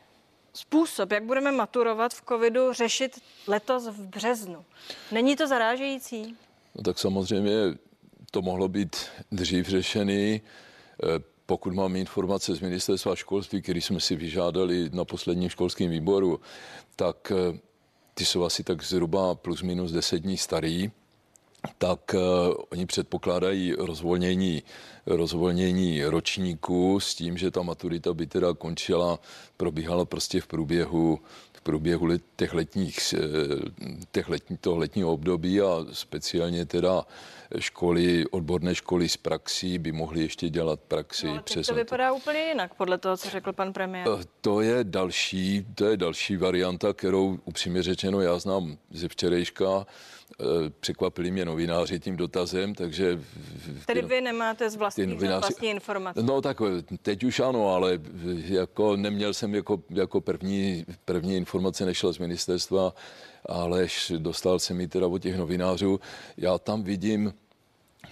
způsob, 0.52 1.12
jak 1.12 1.24
budeme 1.24 1.52
maturovat 1.52 2.14
v 2.14 2.22
covidu, 2.28 2.72
řešit 2.72 3.20
letos 3.46 3.88
v 3.88 4.06
březnu. 4.06 4.64
Není 5.12 5.36
to 5.36 5.46
zarážející? 5.46 6.36
No 6.74 6.82
tak 6.82 6.98
samozřejmě 6.98 7.52
to 8.30 8.42
mohlo 8.42 8.68
být 8.68 8.96
dřív 9.32 9.68
řešený. 9.68 10.40
Eh, 11.46 11.52
pokud 11.56 11.74
mám 11.74 11.96
informace 11.96 12.54
z 12.54 12.60
ministerstva 12.60 13.16
školství, 13.16 13.62
který 13.62 13.80
jsme 13.80 14.00
si 14.00 14.16
vyžádali 14.16 14.90
na 14.92 15.04
posledním 15.04 15.48
školském 15.48 15.90
výboru, 15.90 16.40
tak 16.96 17.32
eh, 17.32 17.58
ty 18.14 18.24
jsou 18.24 18.44
asi 18.44 18.64
tak 18.64 18.82
zhruba 18.82 19.34
plus 19.34 19.62
minus 19.62 19.92
10 19.92 20.18
dní 20.18 20.36
starý. 20.36 20.90
tak 21.78 22.14
uh, 22.14 22.54
oni 22.72 22.86
předpokládají 22.86 23.74
rozvolnění, 23.74 24.62
rozvolnění 25.06 26.04
ročníků 26.04 27.00
s 27.00 27.14
tím, 27.14 27.36
že 27.36 27.50
ta 27.50 27.62
maturita 27.62 28.14
by 28.14 28.26
teda 28.26 28.54
končila, 28.54 29.18
probíhala 29.56 30.04
prostě 30.04 30.40
v 30.40 30.46
průběhu 30.46 31.20
průběhu 31.66 32.08
těch 32.36 32.54
letních, 32.54 33.14
eh, 33.14 33.18
těch 34.12 34.28
letní, 34.28 34.56
toho 34.56 34.76
letního 34.76 35.12
období 35.12 35.60
a 35.60 35.86
speciálně 35.92 36.66
teda 36.66 37.04
školy, 37.58 38.24
odborné 38.30 38.74
školy 38.74 39.08
z 39.08 39.16
praxí 39.16 39.78
by 39.78 39.92
mohly 39.92 40.20
ještě 40.20 40.48
dělat 40.48 40.80
praxi. 40.80 41.26
No, 41.26 41.42
přes 41.42 41.66
to 41.66 41.74
vypadá 41.74 42.10
to. 42.10 42.16
úplně 42.16 42.38
jinak, 42.38 42.74
podle 42.74 42.98
toho, 42.98 43.16
co 43.16 43.30
řekl 43.30 43.52
pan 43.52 43.72
premiér. 43.72 44.08
Eh, 44.08 44.24
to 44.40 44.60
je 44.60 44.84
další, 44.84 45.66
to 45.74 45.84
je 45.84 45.96
další 45.96 46.36
varianta, 46.36 46.92
kterou 46.92 47.38
upřímně 47.44 47.82
řečeno 47.82 48.20
já 48.20 48.38
znám 48.38 48.78
ze 48.90 49.08
včerejška. 49.08 49.86
Eh, 50.40 50.70
překvapili 50.80 51.30
mě 51.30 51.44
novináři 51.44 52.00
tím 52.00 52.16
dotazem, 52.16 52.74
takže... 52.74 53.20
Tedy 53.86 54.02
vy 54.02 54.20
nemáte 54.20 54.70
z 54.70 54.76
vlastní, 54.76 54.95
novináři, 55.06 55.40
vlastní 55.40 55.68
informace? 55.68 56.22
No 56.22 56.40
tak 56.40 56.62
teď 57.02 57.24
už 57.24 57.40
ano, 57.40 57.74
ale 57.74 57.98
jako 58.44 58.96
neměl 58.96 59.34
jsem 59.34 59.54
jako, 59.54 59.82
jako 59.90 60.20
první, 60.20 60.84
první 61.04 61.36
informace, 61.36 61.84
nešla 61.84 62.12
z 62.12 62.18
ministerstva, 62.18 62.94
ale 63.46 63.86
dostal 64.18 64.58
jsem 64.58 64.80
ji 64.80 64.88
teda 64.88 65.06
od 65.06 65.18
těch 65.18 65.36
novinářů. 65.36 66.00
Já 66.36 66.58
tam 66.58 66.82
vidím 66.82 67.32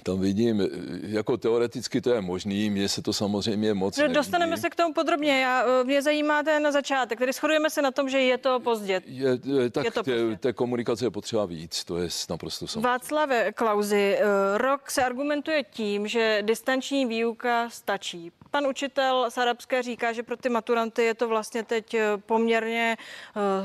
tam 0.04 0.20
vidím, 0.20 0.68
jako 1.02 1.37
teoreticky 1.37 2.00
to 2.00 2.11
je 2.14 2.20
možný, 2.20 2.70
mně 2.70 2.88
se 2.88 3.02
to 3.02 3.12
samozřejmě 3.12 3.75
moc 3.75 3.99
no, 3.99 4.08
Dostaneme 4.08 4.56
se 4.56 4.70
k 4.70 4.75
tomu 4.75 4.94
podrobně. 4.94 5.40
Já, 5.40 5.64
eh, 5.80 5.84
mě 5.84 6.02
zajímá 6.02 6.42
ten 6.42 6.73
začátek. 6.73 7.18
Tedy 7.18 7.32
shodujeme 7.32 7.70
se 7.70 7.82
na 7.82 7.90
tom, 7.90 8.08
že 8.08 8.20
je 8.20 8.38
to 8.38 8.61
pozdě. 8.61 9.02
Je, 9.06 9.38
je, 9.44 9.70
tak 9.70 9.84
je 9.84 9.90
to 9.90 10.04
pozdě. 10.04 10.37
té 10.37 10.52
komunikace 10.52 11.04
je 11.04 11.11
potřeba 11.11 11.46
víc, 11.46 11.84
to 11.84 11.99
je 11.99 12.08
naprosto 12.30 12.66
samozřejmě. 12.66 12.88
Václave 12.88 13.52
Klauzi, 13.52 14.18
eh, 14.18 14.58
rok 14.58 14.90
se 14.90 15.04
argumentuje 15.04 15.64
tím, 15.64 16.08
že 16.08 16.38
distanční 16.42 17.06
výuka 17.06 17.70
stačí. 17.70 18.32
Pan 18.50 18.66
učitel 18.66 19.26
z 19.30 19.38
Arabské 19.38 19.82
říká, 19.82 20.12
že 20.12 20.23
pro 20.23 20.37
ty 20.37 20.49
maturanty 20.49 21.02
je 21.02 21.14
to 21.14 21.28
vlastně 21.28 21.62
teď 21.62 21.96
poměrně 22.26 22.96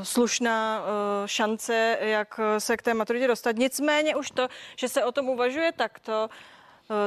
slušná 0.02 0.84
šance, 1.26 1.98
jak 2.00 2.40
se 2.58 2.76
k 2.76 2.82
té 2.82 2.94
maturitě 2.94 3.26
dostat. 3.26 3.56
Nicméně 3.56 4.16
už 4.16 4.30
to, 4.30 4.48
že 4.76 4.88
se 4.88 5.04
o 5.04 5.12
tom 5.12 5.28
uvažuje 5.28 5.72
takto, 5.72 6.29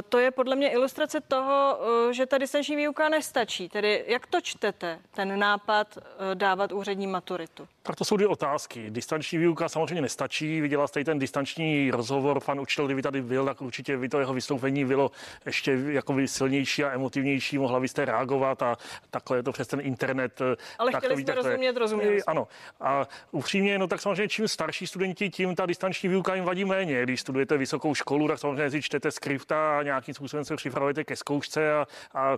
to 0.09 0.19
je 0.19 0.31
podle 0.31 0.55
mě 0.55 0.69
ilustrace 0.69 1.21
toho, 1.21 1.79
eh, 2.09 2.13
že 2.13 2.25
ta 2.25 2.37
distanční 2.37 2.75
výuka 2.75 3.09
nestačí. 3.09 3.69
Tedy 3.69 4.03
jak 4.07 4.27
to 4.27 4.41
čtete, 4.41 4.99
ten 5.15 5.39
nápad 5.39 5.97
eh, 5.97 6.35
dávat 6.35 6.71
úřední 6.71 7.07
maturitu? 7.07 7.67
Tak 7.83 7.95
to 7.95 8.05
jsou 8.05 8.17
dvě 8.17 8.27
otázky. 8.27 8.89
Distanční 8.89 9.37
výuka 9.37 9.69
samozřejmě 9.69 10.01
nestačí. 10.01 10.61
Viděla 10.61 10.87
jste 10.87 11.03
ten 11.03 11.19
distanční 11.19 11.91
rozhovor, 11.91 12.39
pan 12.45 12.59
učitel, 12.59 12.85
kdyby 12.85 13.01
tady 13.01 13.21
byl, 13.21 13.45
tak 13.45 13.61
určitě 13.61 13.97
by 13.97 14.09
to 14.09 14.19
jeho 14.19 14.33
vystoupení 14.33 14.85
bylo 14.85 15.11
ještě 15.45 15.71
jako 15.87 16.15
silnější 16.25 16.83
a 16.83 16.91
emotivnější, 16.91 17.57
mohla 17.57 17.79
byste 17.79 18.05
reagovat 18.05 18.61
a 18.61 18.77
takhle 19.09 19.37
je 19.37 19.43
to 19.43 19.51
přes 19.51 19.67
ten 19.67 19.79
internet. 19.81 20.41
Ale 20.79 20.91
tak 20.91 21.03
chtěli 21.03 21.23
jsme 21.23 21.35
rozumět, 21.35 21.77
rozumět. 21.77 22.23
Ano. 22.27 22.47
A 22.81 23.07
upřímně, 23.31 23.79
no 23.79 23.87
tak 23.87 24.01
samozřejmě 24.01 24.27
čím 24.27 24.47
starší 24.47 24.87
studenti, 24.87 25.29
tím 25.29 25.55
ta 25.55 25.65
distanční 25.65 26.09
výuka 26.09 26.35
jim 26.35 26.43
vadí 26.43 26.65
méně. 26.65 27.03
Když 27.03 27.21
studujete 27.21 27.57
vysokou 27.57 27.95
školu, 27.95 28.27
tak 28.27 28.39
samozřejmě 28.39 28.71
si 28.71 28.81
čtete 28.81 29.11
skripta 29.11 29.72
a 29.79 29.83
nějakým 29.83 30.13
způsobem 30.13 30.45
se 30.45 30.55
připravujete 30.55 31.03
ke 31.03 31.15
zkoušce 31.15 31.73
a, 31.73 31.87
a 32.13 32.37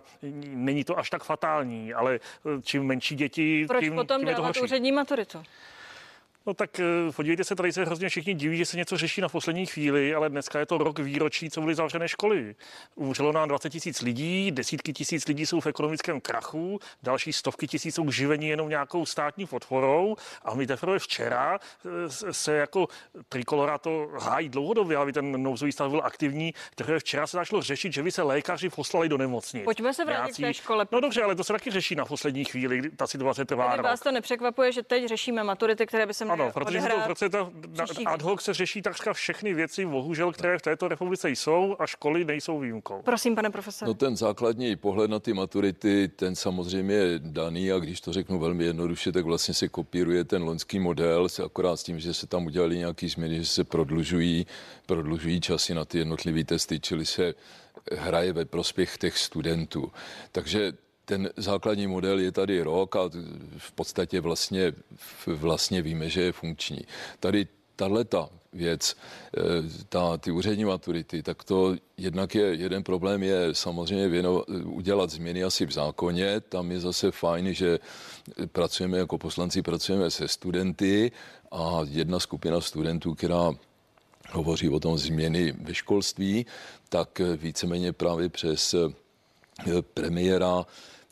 není 0.53 0.83
to 0.83 0.99
až 0.99 1.09
tak 1.09 1.23
fatální, 1.23 1.93
ale 1.93 2.19
čím 2.61 2.83
menší 2.83 3.15
děti, 3.15 3.65
Proč 3.67 3.83
tím, 3.83 3.95
potom 3.95 4.19
tím 4.19 4.27
je 4.27 4.35
to 4.35 4.43
horší. 4.43 4.61
úřední 4.61 4.91
maturitu? 4.91 5.43
No 6.47 6.53
tak 6.53 6.79
eh, 6.79 7.11
podívejte 7.15 7.43
se, 7.43 7.55
tady 7.55 7.73
se 7.73 7.85
hrozně 7.85 8.09
všichni 8.09 8.33
diví, 8.33 8.57
že 8.57 8.65
se 8.65 8.77
něco 8.77 8.97
řeší 8.97 9.21
na 9.21 9.29
poslední 9.29 9.65
chvíli, 9.65 10.15
ale 10.15 10.29
dneska 10.29 10.59
je 10.59 10.65
to 10.65 10.77
rok 10.77 10.99
výročí, 10.99 11.49
co 11.49 11.61
byly 11.61 11.75
zavřené 11.75 12.07
školy. 12.07 12.55
Umřelo 12.95 13.31
nám 13.31 13.49
20 13.49 13.69
tisíc 13.69 14.01
lidí, 14.01 14.51
desítky 14.51 14.93
tisíc 14.93 15.27
lidí 15.27 15.45
jsou 15.45 15.59
v 15.59 15.67
ekonomickém 15.67 16.21
krachu, 16.21 16.79
další 17.03 17.33
stovky 17.33 17.67
tisíc 17.67 17.95
jsou 17.95 18.11
živení 18.11 18.47
jenom 18.47 18.69
nějakou 18.69 19.05
státní 19.05 19.47
podporou 19.47 20.15
a 20.43 20.55
my 20.55 20.67
teprve 20.67 20.99
včera 20.99 21.59
eh, 21.59 22.33
se 22.33 22.55
jako 22.55 22.87
trikolora 23.29 23.77
to 23.77 24.07
hájí 24.19 24.49
dlouhodobě, 24.49 24.97
aby 24.97 25.13
ten 25.13 25.43
nouzový 25.43 25.71
stav 25.71 25.89
byl 25.89 26.01
aktivní. 26.03 26.53
Teprve 26.75 26.99
včera 26.99 27.27
se 27.27 27.37
začalo 27.37 27.61
řešit, 27.61 27.93
že 27.93 28.03
by 28.03 28.11
se 28.11 28.23
lékaři 28.23 28.69
poslali 28.69 29.09
do 29.09 29.17
nemocnic. 29.17 29.63
Pojďme 29.63 29.93
se 29.93 30.05
vrátit 30.05 30.39
Nějací... 30.39 30.43
k 30.43 30.45
té 30.45 30.53
škole. 30.53 30.87
No 30.91 30.99
dobře, 30.99 31.23
ale 31.23 31.35
to 31.35 31.43
se 31.43 31.53
taky 31.53 31.71
řeší 31.71 31.95
na 31.95 32.05
poslední 32.05 32.45
chvíli, 32.45 32.91
ta 32.91 33.07
situace 33.07 33.45
trvá. 33.45 33.75
Vás 33.75 33.99
to 33.99 34.11
nepřekvapuje, 34.11 34.71
že 34.71 34.83
teď 34.83 35.05
řešíme 35.05 35.43
maturity, 35.43 35.85
které 35.85 36.05
by 36.05 36.13
se 36.13 36.25
ano, 36.41 36.51
protože 36.51 36.79
to 36.79 36.99
v 36.99 37.07
roce 37.07 37.29
ta, 37.29 37.51
ad 38.05 38.21
hoc 38.21 38.41
se 38.41 38.53
řeší 38.53 38.81
takřka 38.81 39.13
všechny 39.13 39.53
věci, 39.53 39.85
bohužel, 39.85 40.31
které 40.31 40.57
v 40.57 40.61
této 40.61 40.87
republice 40.87 41.29
jsou 41.29 41.75
a 41.79 41.87
školy 41.87 42.25
nejsou 42.25 42.59
výjimkou. 42.59 43.01
Prosím, 43.01 43.35
pane 43.35 43.49
profesor. 43.49 43.87
No 43.87 43.93
ten 43.93 44.15
základní 44.15 44.75
pohled 44.75 45.11
na 45.11 45.19
ty 45.19 45.33
maturity, 45.33 46.07
ten 46.07 46.35
samozřejmě 46.35 46.95
je 46.95 47.19
daný 47.19 47.71
a 47.71 47.79
když 47.79 48.01
to 48.01 48.13
řeknu 48.13 48.39
velmi 48.39 48.63
jednoduše, 48.63 49.11
tak 49.11 49.25
vlastně 49.25 49.53
se 49.53 49.67
kopíruje 49.67 50.23
ten 50.23 50.43
loňský 50.43 50.79
model, 50.79 51.27
akorát 51.45 51.77
s 51.77 51.83
tím, 51.83 51.99
že 51.99 52.13
se 52.13 52.27
tam 52.27 52.45
udělali 52.45 52.77
nějaký 52.77 53.09
změny, 53.09 53.35
že 53.39 53.45
se 53.45 53.63
prodlužují, 53.63 54.47
prodlužují 54.85 55.41
časy 55.41 55.73
na 55.73 55.85
ty 55.85 55.97
jednotlivé 55.97 56.43
testy, 56.43 56.79
čili 56.79 57.05
se 57.05 57.33
hraje 57.91 58.33
ve 58.33 58.45
prospěch 58.45 58.97
těch 58.97 59.17
studentů. 59.17 59.91
Takže 60.31 60.73
ten 61.05 61.29
základní 61.37 61.87
model 61.87 62.19
je 62.19 62.31
tady 62.31 62.61
rok 62.61 62.95
a 62.95 63.09
v 63.57 63.71
podstatě 63.71 64.21
vlastně, 64.21 64.73
vlastně 65.27 65.81
víme, 65.81 66.09
že 66.09 66.21
je 66.21 66.31
funkční. 66.31 66.81
Tady 67.19 67.47
tahle 67.75 68.05
ta 68.05 68.29
věc, 68.53 68.95
eh, 69.37 69.41
ta, 69.89 70.17
ty 70.17 70.31
úřední 70.31 70.65
maturity, 70.65 71.23
tak 71.23 71.43
to 71.43 71.75
jednak 71.97 72.35
je, 72.35 72.45
jeden 72.45 72.83
problém 72.83 73.23
je 73.23 73.55
samozřejmě 73.55 74.07
věno, 74.07 74.43
udělat 74.63 75.09
změny 75.09 75.43
asi 75.43 75.65
v 75.65 75.71
zákoně. 75.71 76.39
Tam 76.39 76.71
je 76.71 76.79
zase 76.79 77.11
fajn, 77.11 77.53
že 77.53 77.79
pracujeme 78.51 78.97
jako 78.97 79.17
poslanci, 79.17 79.61
pracujeme 79.61 80.11
se 80.11 80.27
studenty 80.27 81.11
a 81.51 81.81
jedna 81.89 82.19
skupina 82.19 82.61
studentů, 82.61 83.15
která 83.15 83.51
hovoří 84.31 84.69
o 84.69 84.79
tom 84.79 84.97
změny 84.97 85.51
ve 85.51 85.73
školství, 85.73 86.45
tak 86.89 87.21
víceméně 87.37 87.93
právě 87.93 88.29
přes 88.29 88.73
eh, 88.73 89.81
premiéra 89.93 90.65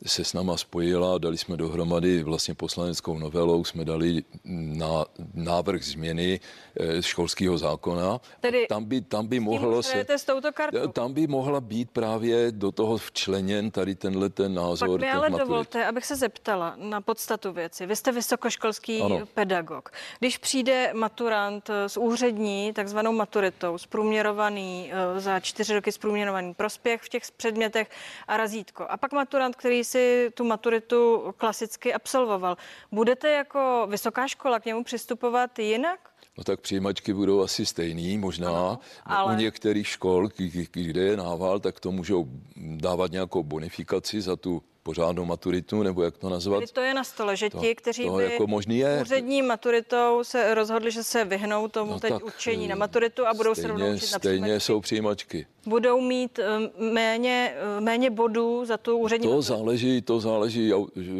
se 0.06 0.24
s 0.24 0.32
náma 0.32 0.56
spojila, 0.56 1.18
dali 1.18 1.38
jsme 1.38 1.56
dohromady 1.56 2.22
vlastně 2.22 2.54
poslaneckou 2.54 3.18
novelou, 3.18 3.64
jsme 3.64 3.84
dali 3.84 4.22
na 4.44 5.04
návrh 5.34 5.82
změny 5.82 6.40
eh, 6.80 7.02
školského 7.02 7.58
zákona. 7.58 8.20
Tedy 8.40 8.66
tam 8.68 8.84
by, 8.84 9.00
tam 9.00 9.26
by 9.26 9.40
mohlo 9.40 9.82
se, 9.82 10.06
s 10.08 10.24
touto 10.24 10.52
kartou. 10.52 10.88
Tam 10.88 11.12
by 11.12 11.26
mohla 11.26 11.60
být 11.60 11.90
právě 11.90 12.52
do 12.52 12.72
toho 12.72 12.96
včleněn 12.96 13.70
tady 13.70 13.94
tenhle 13.94 14.28
ten 14.28 14.54
názor. 14.54 14.90
Pak 14.90 15.00
mi 15.00 15.10
ale 15.10 15.30
maturit. 15.30 15.48
dovolte, 15.48 15.86
abych 15.86 16.06
se 16.06 16.16
zeptala 16.16 16.74
na 16.76 17.00
podstatu 17.00 17.52
věci. 17.52 17.86
Vy 17.86 17.96
jste 17.96 18.12
vysokoškolský 18.12 19.00
ano. 19.00 19.26
pedagog. 19.34 19.90
Když 20.18 20.38
přijde 20.38 20.90
maturant 20.94 21.70
z 21.86 21.96
úřední, 21.96 22.72
takzvanou 22.72 23.12
maturitou, 23.12 23.78
zprůměrovaný 23.78 24.92
eh, 24.92 25.20
za 25.20 25.40
čtyři 25.40 25.74
roky 25.74 25.92
zprůměrovaný 25.92 26.54
prospěch 26.54 27.02
v 27.02 27.08
těch 27.08 27.22
předmětech 27.36 27.90
a 28.28 28.36
razítko. 28.36 28.86
A 28.88 28.96
pak 28.96 29.12
maturant, 29.12 29.56
který 29.56 29.83
si 29.84 30.30
tu 30.34 30.44
maturitu 30.44 31.32
klasicky 31.36 31.94
absolvoval. 31.94 32.56
Budete 32.92 33.30
jako 33.30 33.86
vysoká 33.90 34.28
škola 34.28 34.60
k 34.60 34.64
němu 34.64 34.84
přistupovat 34.84 35.58
jinak? 35.58 36.10
No 36.38 36.44
tak 36.44 36.60
přijímačky 36.60 37.12
budou 37.12 37.42
asi 37.42 37.66
stejný, 37.66 38.18
možná. 38.18 38.48
Ano, 38.48 38.78
ale... 39.04 39.34
U 39.34 39.38
některých 39.38 39.88
škol, 39.88 40.28
kde 40.72 41.02
je 41.02 41.16
nával, 41.16 41.60
tak 41.60 41.80
to 41.80 41.92
můžou 41.92 42.26
dávat 42.56 43.10
nějakou 43.10 43.42
bonifikaci 43.42 44.20
za 44.20 44.36
tu 44.36 44.62
pořádnou 44.84 45.24
maturitu, 45.24 45.82
nebo 45.82 46.02
jak 46.02 46.18
to 46.18 46.28
nazvat. 46.28 46.60
Tedy 46.60 46.72
to 46.72 46.80
je 46.80 46.94
na 46.94 47.04
stole, 47.04 47.36
že 47.36 47.50
to, 47.50 47.58
ti, 47.58 47.74
kteří 47.74 48.10
by 48.16 48.24
jako 48.24 48.46
možný 48.46 48.78
je. 48.78 48.98
úřední 49.02 49.42
maturitou 49.42 50.20
se 50.22 50.54
rozhodli, 50.54 50.90
že 50.90 51.02
se 51.02 51.24
vyhnou 51.24 51.68
tomu 51.68 51.92
no 51.92 52.00
teď 52.00 52.12
tak, 52.12 52.24
učení 52.24 52.68
na 52.68 52.76
maturitu 52.76 53.26
a 53.26 53.34
budou 53.34 53.54
stejně, 53.54 53.68
se 53.68 53.68
rovnou 53.68 53.94
učit 53.94 54.12
na 54.12 54.18
Stejně 54.18 54.60
jsou 54.60 54.80
přijímačky. 54.80 55.46
Budou 55.66 56.00
mít 56.00 56.38
eh, 56.38 56.70
méně, 56.92 57.54
eh, 57.56 57.80
méně 57.80 58.10
bodů 58.10 58.64
za 58.64 58.76
tu 58.76 58.98
úřední 58.98 59.28
To 59.28 59.34
maturitu. 59.36 59.54
záleží, 59.54 60.02
to 60.02 60.20
záleží, 60.20 60.72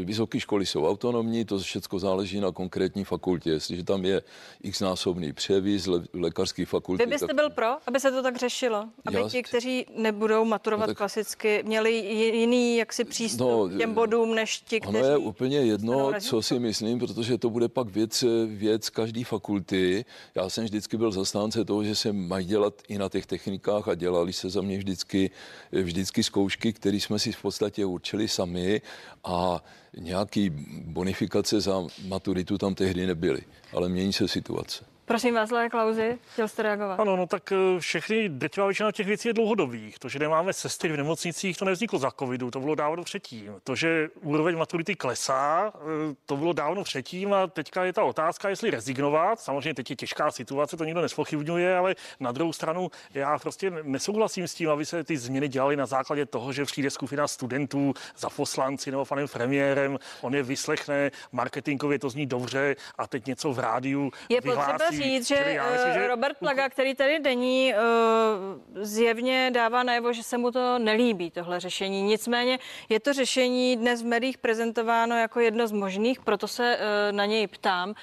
vysoké 0.05 0.41
školy 0.41 0.67
jsou 0.67 0.89
autonomní, 0.89 1.45
to 1.45 1.59
všechno 1.59 1.99
záleží 1.99 2.41
na 2.41 2.53
konkrétní 2.53 3.05
fakultě. 3.05 3.51
Jestliže 3.51 3.85
tam 3.85 4.05
je 4.05 4.23
x 4.63 4.81
násobný 4.81 5.33
převis 5.33 5.87
le, 5.87 6.03
lékařský 6.13 6.65
fakulty. 6.65 7.05
Vy 7.05 7.11
byste 7.11 7.27
tak... 7.27 7.37
byl 7.37 7.51
pro, 7.51 7.67
aby 7.87 8.01
se 8.01 8.11
to 8.11 8.23
tak 8.23 8.37
řešilo? 8.37 8.85
Aby 9.07 9.17
Já... 9.17 9.29
ti, 9.29 9.43
kteří 9.43 9.87
nebudou 9.97 10.45
maturovat 10.45 10.87
no 10.87 10.91
tak... 10.91 10.99
klasicky, 10.99 11.63
měli 11.67 11.93
jiný 12.37 12.77
jaksi 12.77 13.05
přístup 13.05 13.41
no, 13.41 13.54
těm 13.79 13.95
bodům, 13.95 14.35
než 14.35 14.61
ti, 14.61 14.81
kteří... 14.81 14.97
Ono 14.97 15.07
je 15.07 15.17
úplně 15.17 15.59
jedno, 15.59 16.13
co 16.21 16.43
si 16.43 16.59
myslím, 16.59 16.99
protože 16.99 17.39
to 17.39 17.51
bude 17.51 17.69
pak 17.69 17.89
věc, 17.89 18.25
věc 18.47 18.91
každé 18.91 19.25
fakulty. 19.25 20.05
Já 20.35 20.49
jsem 20.49 20.65
vždycky 20.65 20.97
byl 20.97 21.13
zastánce 21.13 21.65
toho, 21.65 21.85
že 21.85 21.95
se 21.95 22.13
mají 22.13 22.47
dělat 22.47 22.83
i 22.89 22.99
na 22.99 23.09
těch 23.09 23.27
technikách 23.27 23.89
a 23.89 23.95
dělali 23.95 24.33
se 24.33 24.51
za 24.51 24.61
mě 24.61 24.79
vždycky, 24.79 25.31
vždycky 25.73 26.23
zkoušky, 26.23 26.73
které 26.73 26.97
jsme 26.97 27.19
si 27.19 27.33
v 27.33 27.43
podstatě 27.43 27.85
určili 27.85 28.29
sami 28.29 28.83
a 29.25 29.65
nějaký 29.99 30.51
bonifikace 30.85 31.61
za 31.61 31.87
maturitu 32.07 32.59
tam 32.59 32.75
tehdy 32.75 33.07
nebyly. 33.07 33.41
Ale 33.73 33.89
mění 33.89 34.13
se 34.13 34.29
situace. 34.29 34.94
Prosím 35.07 35.35
vás, 35.35 35.51
Klauzi, 35.71 36.19
chtěl 36.33 36.49
jste 36.49 36.63
reagovat? 36.63 37.01
Ano, 37.01 37.17
no 37.17 37.27
tak 37.27 37.53
eh, 37.53 37.81
všechny, 37.81 38.29
drtivá 38.29 38.67
většina 38.67 38.93
těch 38.93 39.07
věcí 39.07 39.29
je 39.29 39.35
dlouhodobých. 39.35 39.99
To, 39.99 40.09
že 40.09 40.19
nemáme 40.19 40.53
sestry 40.53 40.93
v 40.93 40.97
nemocnicích, 40.97 41.57
to 41.57 41.65
nevzniklo 41.65 41.99
za 41.99 42.11
covidu, 42.11 42.51
to 42.51 42.61
bylo 42.61 42.75
dávno 42.75 43.05
předtím. 43.05 43.55
To, 43.65 43.75
že 43.77 44.09
úroveň 44.21 44.59
maturity 44.59 44.95
klesá, 44.95 45.73
eh, 45.75 46.15
to 46.27 46.37
bylo 46.37 46.53
dávno 46.53 46.85
předtím 46.85 47.33
a 47.35 47.47
teďka 47.47 47.85
je 47.85 47.93
ta 47.93 48.03
otázka, 48.05 48.49
jestli 48.49 48.71
rezignovat. 48.71 49.41
Samozřejmě 49.41 49.75
teď 49.75 49.91
je 49.91 49.97
těžká 49.97 50.31
situace, 50.31 50.77
to 50.77 50.85
nikdo 50.85 51.01
nespochybňuje, 51.01 51.77
ale 51.77 51.95
na 52.21 52.33
druhou 52.33 52.53
stranu 52.53 52.91
já 53.15 53.39
prostě 53.39 53.71
nesouhlasím 53.83 54.49
s 54.49 54.55
tím, 54.55 54.71
aby 54.71 54.87
se 54.87 55.05
ty 55.05 55.17
změny 55.17 55.49
dělaly 55.49 55.77
na 55.77 55.87
základě 55.87 56.27
toho, 56.27 56.53
že 56.53 56.65
přijde 56.65 56.91
skupina 56.91 57.29
studentů 57.29 57.95
za 58.17 58.31
poslanci 58.31 58.91
nebo 58.91 59.05
panem 59.05 59.29
premiérem, 59.29 59.99
on 60.21 60.35
je 60.35 60.43
vyslechne, 60.43 61.11
marketingově 61.33 61.99
to 61.99 62.11
zní 62.11 62.27
dobře 62.27 62.77
a 62.99 63.07
teď 63.07 63.27
něco 63.27 63.53
v 63.53 63.59
rádiu 63.59 64.11
Je 64.29 64.41
vyhlásí. 64.41 64.73
potřeba 64.73 64.94
říct, 64.97 65.29
že, 65.29 65.35
já 65.47 65.73
myslím, 65.73 65.93
že 65.93 66.09
Robert 66.09 66.39
Plaga, 66.39 66.69
který 66.69 66.95
tady 66.95 67.19
není, 67.19 67.75
uh, 67.75 68.85
zjevně 68.85 69.51
dává 69.55 69.83
najevo, 69.83 70.13
že 70.13 70.23
se 70.23 70.39
mu 70.39 70.51
to 70.51 70.79
nelíbí, 70.79 71.31
tohle 71.31 71.61
řešení. 71.61 72.03
Nicméně 72.03 72.59
je 72.89 73.01
to 73.01 73.13
řešení 73.13 73.77
dnes 73.77 74.03
v 74.03 74.07
médiích 74.07 74.39
prezentováno 74.39 75.19
jako 75.19 75.41
jedno 75.41 75.67
z 75.67 75.73
možných, 75.73 76.21
proto 76.21 76.49
se 76.49 76.79
uh, 76.79 77.17
na 77.17 77.25
něj 77.25 77.47
ptám. 77.47 77.95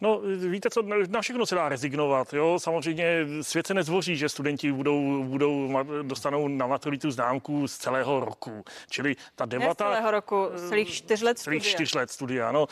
No, 0.00 0.20
víte 0.50 0.70
co, 0.70 0.82
na 1.08 1.20
všechno 1.20 1.46
se 1.46 1.54
dá 1.54 1.68
rezignovat, 1.68 2.32
jo. 2.32 2.58
Samozřejmě 2.58 3.26
svět 3.42 3.66
se 3.66 3.74
nezvoří, 3.74 4.16
že 4.16 4.28
studenti 4.28 4.72
budou, 4.72 5.24
budou 5.24 5.70
dostanou 6.02 6.48
na 6.48 6.66
maturitu 6.66 7.10
známku 7.10 7.68
z 7.68 7.76
celého 7.76 8.20
roku. 8.20 8.64
Čili 8.90 9.16
ta 9.34 9.46
debata... 9.46 9.84
Ne 9.84 9.90
z 9.90 9.96
celého 9.96 10.10
roku, 10.10 10.48
z 10.54 10.68
celých 10.68 10.90
čtyř 10.90 11.22
let 11.22 11.38
celých 11.38 11.62
studia. 11.62 11.74
čtyř 11.76 11.94
let 11.94 12.10
studia, 12.10 12.52
no. 12.52 12.66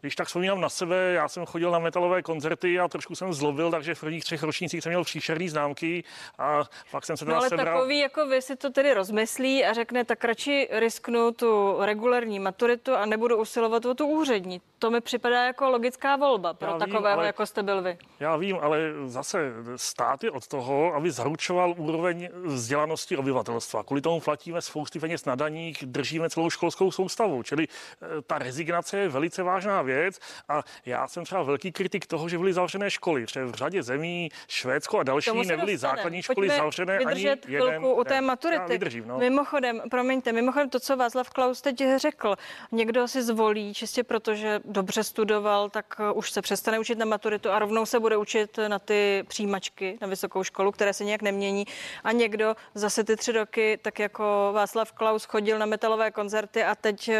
Když 0.00 0.16
tak 0.16 0.26
vzpomínám 0.26 0.60
na 0.60 0.68
sebe, 0.68 1.12
já 1.12 1.28
jsem 1.28 1.46
chodil 1.46 1.70
na 1.70 1.78
metalové 1.78 2.22
koncerty 2.22 2.80
a 2.80 2.88
trošku 2.88 3.14
jsem 3.14 3.32
zlobil, 3.32 3.70
takže 3.70 3.94
v 3.94 4.00
prvních 4.00 4.24
třech 4.24 4.42
ročnících 4.42 4.82
jsem 4.82 4.90
měl 4.90 5.04
příšerný 5.04 5.48
známky 5.48 6.04
a 6.38 6.64
pak 6.90 7.06
jsem 7.06 7.16
se 7.16 7.24
No 7.24 7.36
ale 7.36 7.48
sebral. 7.48 7.78
takový 7.78 7.98
jako 7.98 8.26
vy 8.26 8.42
si 8.42 8.56
to 8.56 8.70
tedy 8.70 8.94
rozmyslí 8.94 9.64
a 9.64 9.72
řekne, 9.72 10.04
tak 10.04 10.24
radši 10.24 10.68
risknu 10.70 11.32
tu 11.32 11.76
regulární 11.80 12.38
maturitu 12.38 12.94
a 12.94 13.06
nebudu 13.06 13.36
usilovat 13.36 13.84
o 13.84 13.94
tu 13.94 14.06
úřední. 14.06 14.60
To 14.80 14.90
mi 14.90 15.00
připadá 15.00 15.44
jako 15.44 15.70
logická 15.70 16.16
volba 16.16 16.54
pro 16.54 16.68
Já 16.68 16.72
vím, 16.72 16.80
takového, 16.80 17.18
ale- 17.18 17.26
jako 17.26 17.46
jste 17.46 17.62
byl 17.62 17.82
vy. 17.82 17.98
Já 18.20 18.36
vím, 18.36 18.58
ale 18.60 18.78
zase 19.06 19.52
stát 19.76 20.24
je 20.24 20.30
od 20.30 20.46
toho, 20.48 20.94
aby 20.94 21.10
zaručoval 21.10 21.74
úroveň 21.76 22.28
vzdělanosti 22.44 23.16
obyvatelstva. 23.16 23.82
Kvůli 23.84 24.00
tomu 24.02 24.20
platíme 24.20 24.62
spousty 24.62 24.98
peněz 25.00 25.24
na 25.24 25.34
daních, 25.34 25.84
držíme 25.86 26.30
celou 26.30 26.50
školskou 26.50 26.90
soustavu. 26.90 27.42
Čili 27.42 27.68
eh, 27.68 28.06
ta 28.26 28.38
rezignace 28.38 28.98
je 28.98 29.08
velice 29.08 29.42
vážná 29.42 29.82
věc 29.82 30.18
a 30.48 30.62
já 30.86 31.08
jsem 31.08 31.24
třeba 31.24 31.42
velký 31.42 31.72
kritik 31.72 32.06
toho, 32.06 32.28
že 32.28 32.38
byly 32.38 32.52
zavřené 32.52 32.90
školy. 32.90 33.26
Třeba 33.26 33.46
v 33.46 33.54
řadě 33.54 33.82
zemí, 33.82 34.28
Švédsko 34.48 34.98
a 34.98 35.02
další, 35.02 35.30
nebyly 35.30 35.46
dostaneme. 35.48 35.78
základní 35.78 36.22
školy 36.22 36.48
Pojďme 36.48 36.56
zavřené 36.64 36.98
ani 36.98 37.36
jeden 37.48 37.84
u 37.84 38.04
té 38.04 38.20
maturity. 38.20 38.72
vydržím, 38.72 39.08
no. 39.08 39.18
Mimochodem, 39.18 39.82
promiňte, 39.90 40.32
mimochodem 40.32 40.70
to, 40.70 40.80
co 40.80 40.96
Václav 40.96 41.30
Klaus 41.30 41.60
teď 41.60 41.82
řekl, 41.96 42.36
někdo 42.72 43.08
si 43.08 43.22
zvolí 43.22 43.74
čistě 43.74 44.04
proto, 44.04 44.34
že 44.34 44.60
dobře 44.70 45.04
studoval, 45.04 45.70
tak 45.70 46.00
uh, 46.00 46.18
už 46.18 46.30
se 46.30 46.42
přestane 46.42 46.78
učit 46.78 46.98
na 46.98 47.04
maturitu 47.04 47.50
a 47.50 47.58
rovnou 47.58 47.86
se 47.86 48.00
bude 48.00 48.16
učit 48.16 48.58
na 48.68 48.78
ty 48.78 49.24
přijímačky 49.28 49.98
na 50.00 50.06
vysokou 50.06 50.42
školu, 50.42 50.72
které 50.72 50.92
se 50.92 51.04
nějak 51.04 51.22
nemění. 51.22 51.64
A 52.04 52.12
někdo 52.12 52.54
zase 52.74 53.04
ty 53.04 53.16
tři 53.16 53.32
roky, 53.32 53.78
tak 53.82 53.98
jako 53.98 54.50
Václav 54.54 54.92
Klaus 54.92 55.24
chodil 55.24 55.58
na 55.58 55.66
metalové 55.66 56.10
koncerty 56.10 56.64
a 56.64 56.74
teď, 56.74 57.08
uh, 57.08 57.14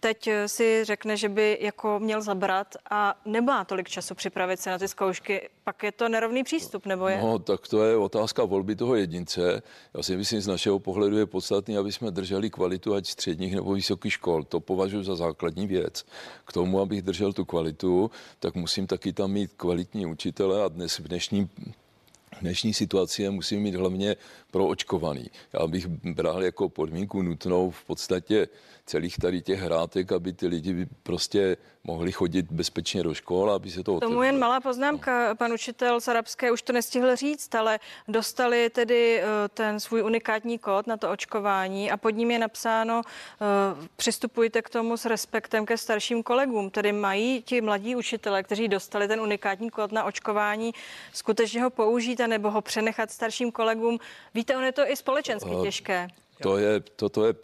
teď 0.00 0.28
si 0.46 0.84
řekne, 0.84 1.16
že 1.16 1.28
by 1.28 1.58
jako 1.60 1.98
měl 1.98 2.22
zabrat 2.22 2.74
a 2.90 3.14
nemá 3.24 3.64
tolik 3.64 3.88
času 3.88 4.14
připravit 4.14 4.60
se 4.60 4.70
na 4.70 4.78
ty 4.78 4.88
zkoušky. 4.88 5.48
Pak 5.64 5.82
je 5.82 5.92
to 5.92 6.08
nerovný 6.08 6.44
přístup, 6.44 6.86
nebo 6.86 7.08
je? 7.08 7.18
No, 7.22 7.38
tak 7.38 7.68
to 7.68 7.84
je 7.84 7.96
otázka 7.96 8.44
volby 8.44 8.76
toho 8.76 8.94
jedince. 8.94 9.62
Já 9.94 10.02
si 10.02 10.16
myslím, 10.16 10.40
z 10.40 10.46
našeho 10.46 10.78
pohledu 10.78 11.18
je 11.18 11.26
podstatné, 11.26 11.78
aby 11.78 11.92
jsme 11.92 12.10
drželi 12.10 12.50
kvalitu 12.50 12.94
ať 12.94 13.06
středních 13.06 13.54
nebo 13.54 13.72
vysokých 13.72 14.12
škol. 14.12 14.44
To 14.44 14.60
považuji 14.60 15.02
za 15.02 15.16
základní 15.16 15.66
věc. 15.66 16.04
K 16.44 16.52
tomu, 16.52 16.75
abych 16.80 17.02
držel 17.02 17.32
tu 17.32 17.44
kvalitu, 17.44 18.10
tak 18.40 18.54
musím 18.54 18.86
taky 18.86 19.12
tam 19.12 19.32
mít 19.32 19.52
kvalitní 19.56 20.06
učitele 20.06 20.64
a 20.64 20.68
dnes 20.68 20.98
v 20.98 21.08
dnešním 21.08 21.48
v 22.36 22.40
dnešní 22.40 22.74
situaci 22.74 23.22
je 23.22 23.30
musím 23.30 23.62
mít 23.62 23.74
hlavně 23.74 24.16
pro 24.50 24.66
očkovaný. 24.66 25.30
Já 25.52 25.66
bych 25.66 25.86
bral 25.86 26.44
jako 26.44 26.68
podmínku 26.68 27.22
nutnou 27.22 27.70
v 27.70 27.84
podstatě 27.84 28.48
celých 28.86 29.18
tady 29.18 29.42
těch 29.42 29.60
hrátek, 29.60 30.12
aby 30.12 30.32
ty 30.32 30.46
lidi 30.46 30.72
by 30.72 30.86
prostě 31.02 31.56
mohli 31.84 32.12
chodit 32.12 32.46
bezpečně 32.52 33.02
do 33.02 33.14
škol, 33.14 33.50
aby 33.50 33.70
se 33.70 33.76
to 33.78 33.82
Tomu 33.84 33.96
otevřelo. 33.96 34.22
jen 34.22 34.38
malá 34.38 34.60
poznámka. 34.60 35.34
Pan 35.34 35.52
učitel 35.52 36.00
z 36.00 36.08
Arabské 36.08 36.52
už 36.52 36.62
to 36.62 36.72
nestihl 36.72 37.16
říct, 37.16 37.54
ale 37.54 37.78
dostali 38.08 38.70
tedy 38.70 39.20
eh, 39.20 39.24
ten 39.54 39.80
svůj 39.80 40.02
unikátní 40.02 40.58
kód 40.58 40.86
na 40.86 40.96
to 40.96 41.10
očkování 41.10 41.90
a 41.90 41.96
pod 41.96 42.10
ním 42.10 42.30
je 42.30 42.38
napsáno 42.38 43.02
eh, 43.04 43.88
přistupujte 43.96 44.62
k 44.62 44.68
tomu 44.70 44.96
s 44.96 45.04
respektem 45.04 45.66
ke 45.66 45.76
starším 45.78 46.22
kolegům. 46.22 46.70
Tedy 46.70 46.92
mají 46.92 47.42
ti 47.42 47.60
mladí 47.60 47.96
učitelé, 47.96 48.42
kteří 48.42 48.68
dostali 48.68 49.08
ten 49.08 49.20
unikátní 49.20 49.70
kód 49.70 49.92
na 49.92 50.04
očkování, 50.04 50.72
skutečně 51.12 51.62
ho 51.62 51.70
použít 51.70 52.20
a 52.20 52.26
nebo 52.26 52.50
ho 52.50 52.60
přenechat 52.60 53.10
starším 53.10 53.52
kolegům. 53.52 53.98
Víte, 54.34 54.56
on 54.56 54.64
je 54.64 54.72
to 54.72 54.90
i 54.90 54.96
společensky 54.96 55.50
Eh, 55.58 55.62
těžké. 55.62 56.08
To 56.42 56.56
je, 56.58 56.80
to, 56.80 57.08
to, 57.08 57.26
je, 57.26 57.34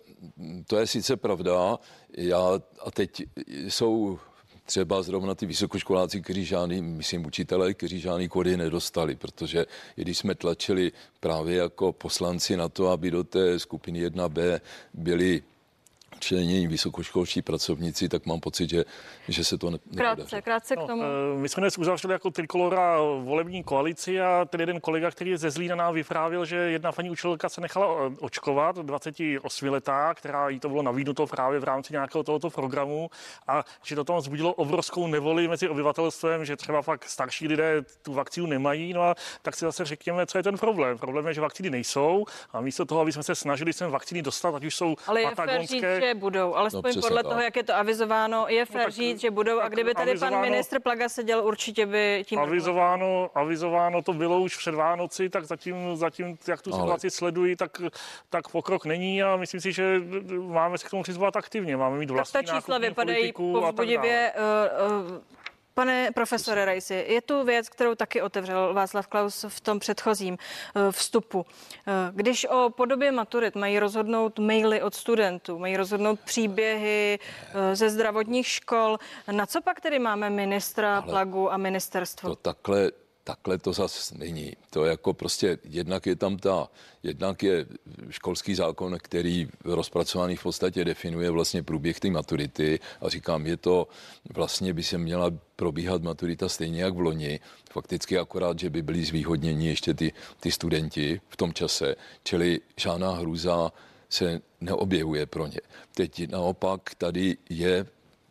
to 0.67 0.77
je 0.77 0.87
sice 0.87 1.17
pravda. 1.17 1.79
Já, 2.17 2.61
a 2.87 2.91
teď 2.91 3.23
jsou 3.69 4.19
třeba 4.65 5.03
zrovna 5.03 5.35
ty 5.35 5.47
vysokoškoláci, 5.47 6.21
kteří 6.21 6.45
žádný, 6.45 6.83
myslím 6.83 7.27
učitelé, 7.27 7.75
kteří 7.75 8.01
žádný 8.01 8.29
kody 8.29 8.57
nedostali, 8.57 9.17
protože 9.17 9.67
když 9.95 10.19
jsme 10.19 10.35
tlačili 10.35 10.93
právě 11.21 11.57
jako 11.57 11.93
poslanci 11.93 12.57
na 12.57 12.69
to, 12.69 12.89
aby 12.89 13.11
do 13.11 13.25
té 13.25 13.59
skupiny 13.59 14.09
1B 14.09 14.61
byli 14.95 15.43
členění 16.23 16.67
vysokoškolští 16.67 17.43
pracovníci, 17.43 18.09
tak 18.09 18.27
mám 18.27 18.41
pocit, 18.41 18.71
že, 18.71 18.85
že 19.29 19.45
se 19.45 19.59
to 19.59 19.71
ne, 19.71 19.79
Krátce, 19.97 20.43
krátce 20.43 20.77
k 20.77 20.79
No, 20.79 20.87
tomu. 20.87 21.03
eh, 21.03 21.39
my 21.39 21.49
jsme 21.49 21.61
dnes 21.61 21.79
uzavřeli 21.79 22.13
jako 22.13 22.31
trikolora 22.31 22.97
volební 23.01 23.63
koalici 23.65 24.21
a 24.21 24.45
ten 24.51 24.61
jeden 24.61 24.81
kolega, 24.81 25.11
který 25.11 25.31
je 25.31 25.39
ze 25.39 25.51
Zlína, 25.51 25.77
nám 25.77 25.95
vyprávěl, 25.95 26.45
že 26.45 26.57
jedna 26.57 26.93
paní 26.93 27.11
učitelka 27.11 27.49
se 27.49 27.61
nechala 27.61 27.87
eh, 28.07 28.15
očkovat, 28.21 28.77
28 28.77 29.69
letá, 29.69 30.15
která 30.15 30.49
jí 30.49 30.61
to 30.61 30.69
bylo 30.69 30.83
nabídnuto 30.83 31.27
právě 31.27 31.61
v 31.61 31.65
rámci 31.65 31.93
nějakého 31.93 32.23
tohoto 32.25 32.51
programu 32.51 33.11
a 33.49 33.65
že 33.85 33.97
to 33.97 34.05
tam 34.05 34.17
vzbudilo 34.17 34.55
obrovskou 34.55 35.07
nevoli 35.07 35.49
mezi 35.49 35.69
obyvatelstvem, 35.69 36.45
že 36.45 36.57
třeba 36.57 36.83
fakt 36.83 37.05
starší 37.09 37.49
lidé 37.49 37.83
tu 38.03 38.13
vakcínu 38.13 38.47
nemají, 38.47 38.93
no 38.93 39.03
a 39.03 39.15
tak 39.43 39.55
si 39.57 39.65
zase 39.65 39.85
řekněme, 39.85 40.27
co 40.27 40.39
je 40.39 40.43
ten 40.45 40.59
problém. 40.59 40.99
Problém 40.99 41.27
je, 41.27 41.35
že 41.35 41.41
vakcíny 41.41 41.71
nejsou 41.71 42.25
a 42.53 42.61
místo 42.61 42.85
toho, 42.85 43.01
aby 43.01 43.13
jsme 43.13 43.23
se 43.23 43.35
snažili 43.35 43.73
sem 43.73 43.91
vakcíny 43.91 44.23
dostat, 44.23 44.55
ať 44.55 44.65
už 44.65 44.75
jsou 44.75 44.97
Ale 45.07 45.21
je 45.21 45.27
fér 45.27 45.33
říct, 45.33 45.37
patagonské, 45.37 46.12
že 46.15 46.19
budou, 46.21 46.55
alespoň 46.55 46.83
přesně 46.83 47.01
podle 47.01 47.23
tak. 47.23 47.31
toho, 47.31 47.43
jak 47.43 47.57
je 47.57 47.63
to 47.63 47.77
avizováno, 47.77 48.45
je 48.49 48.65
fér 48.67 48.85
tak- 48.85 48.93
říct, 48.93 49.21
že 49.21 49.31
budou. 49.31 49.59
A 49.59 49.63
tak 49.63 49.73
kdyby 49.73 49.95
tady 49.95 50.19
pan 50.19 50.41
ministr 50.41 50.81
Plaga 50.81 51.09
seděl, 51.09 51.45
určitě 51.45 51.87
by 51.87 52.25
tím... 52.27 52.39
Avizováno, 52.39 53.31
avizováno 53.35 54.03
to 54.03 54.13
bylo 54.13 54.41
už 54.41 54.57
před 54.57 54.75
Vánoci, 54.75 55.29
tak 55.29 55.45
zatím, 55.45 55.97
zatím 55.97 56.39
jak 56.49 56.63
tu 56.63 56.73
Ale- 56.73 56.83
situaci 56.83 57.11
sleduji, 57.11 57.57
tak, 57.57 57.83
tak 58.31 58.49
pokrok 58.49 58.85
není 58.85 59.23
a 59.23 59.37
myslím 59.37 59.61
si, 59.61 59.73
že 59.73 60.01
máme 60.39 60.79
se 60.79 60.87
k 60.87 60.91
tomu 60.91 61.03
přizvat 61.03 61.37
aktivně. 61.37 61.77
Máme 61.77 61.99
mít 61.99 62.07
Tak 62.07 62.15
vlastní 62.17 62.45
ta 62.45 62.55
čísla 62.55 62.79
vypadají 62.79 63.25
a 63.25 63.27
tak 63.27 63.37
povzbudivě. 63.37 64.33
Pane 65.75 66.11
profesore 66.15 66.65
Rajsi, 66.65 67.05
je 67.09 67.21
tu 67.23 67.45
věc, 67.45 67.69
kterou 67.69 67.95
taky 67.95 68.23
otevřel 68.23 68.75
Václav 68.75 69.07
Klaus 69.07 69.45
v 69.49 69.61
tom 69.61 69.79
předchozím 69.79 70.39
eh, 70.77 70.93
vstupu. 70.93 71.47
Eh, 71.87 71.93
Když 72.13 72.45
o 72.51 72.71
podobě 72.71 73.13
maturit 73.13 73.55
mají 73.55 73.79
rozhodnout 73.79 74.39
maily 74.39 74.83
od 74.83 74.95
studentů, 74.95 75.59
mají 75.59 75.77
rozhodnout 75.77 76.21
příběhy 76.21 77.19
eh, 77.55 77.77
ze 77.77 77.91
zdravotních 77.91 78.47
škol, 78.47 78.99
na 79.31 79.47
co 79.47 79.61
pak 79.63 79.81
tedy 79.81 79.99
máme 79.99 80.31
ministra 80.31 80.97
Ale- 80.99 81.07
Plagu 81.13 81.53
a 81.53 81.57
ministerstvo? 81.57 82.29
To 82.29 82.37
takhle, 82.37 82.91
takhle 83.25 83.59
to 83.59 83.73
zas 83.73 84.13
není. 84.13 84.53
To 84.71 84.85
jako 84.85 85.15
prostě 85.15 85.59
jednak 85.65 86.07
je 86.07 86.17
tam 86.17 86.37
ta, 86.37 86.69
jednak 87.03 87.43
je 87.43 87.67
školský 88.11 88.55
zákon, 88.55 88.99
který 89.03 89.49
rozpracovaný 89.65 90.37
v 90.37 90.43
podstatě 90.43 90.85
definuje 90.85 91.31
vlastně 91.31 91.63
průběh 91.63 92.01
té 92.01 92.11
maturity 92.11 92.81
a 93.01 93.09
říkám, 93.09 93.47
je 93.47 93.57
to 93.57 93.89
vlastně 94.35 94.75
by 94.75 94.83
se 94.83 94.99
měla 94.99 95.31
probíhat 95.57 96.03
maturita 96.03 96.49
stejně 96.49 96.83
jak 96.83 96.95
v 96.95 97.01
loni, 97.01 97.41
fakticky 97.71 98.19
akorát, 98.19 98.59
že 98.59 98.71
by 98.71 98.83
byli 98.83 99.05
zvýhodněni 99.05 99.69
ještě 99.69 99.95
ty, 99.95 100.13
ty 100.41 100.53
studenti 100.53 101.21
v 101.29 101.37
tom 101.37 101.53
čase, 101.53 101.95
čili 102.25 102.61
žádná 102.77 103.11
hrůza 103.11 103.73
se 104.09 104.41
neobjevuje 104.61 105.27
pro 105.27 105.47
ně. 105.47 105.61
Teď 105.95 106.31
naopak 106.31 106.95
tady 106.95 107.37
je 107.51 107.87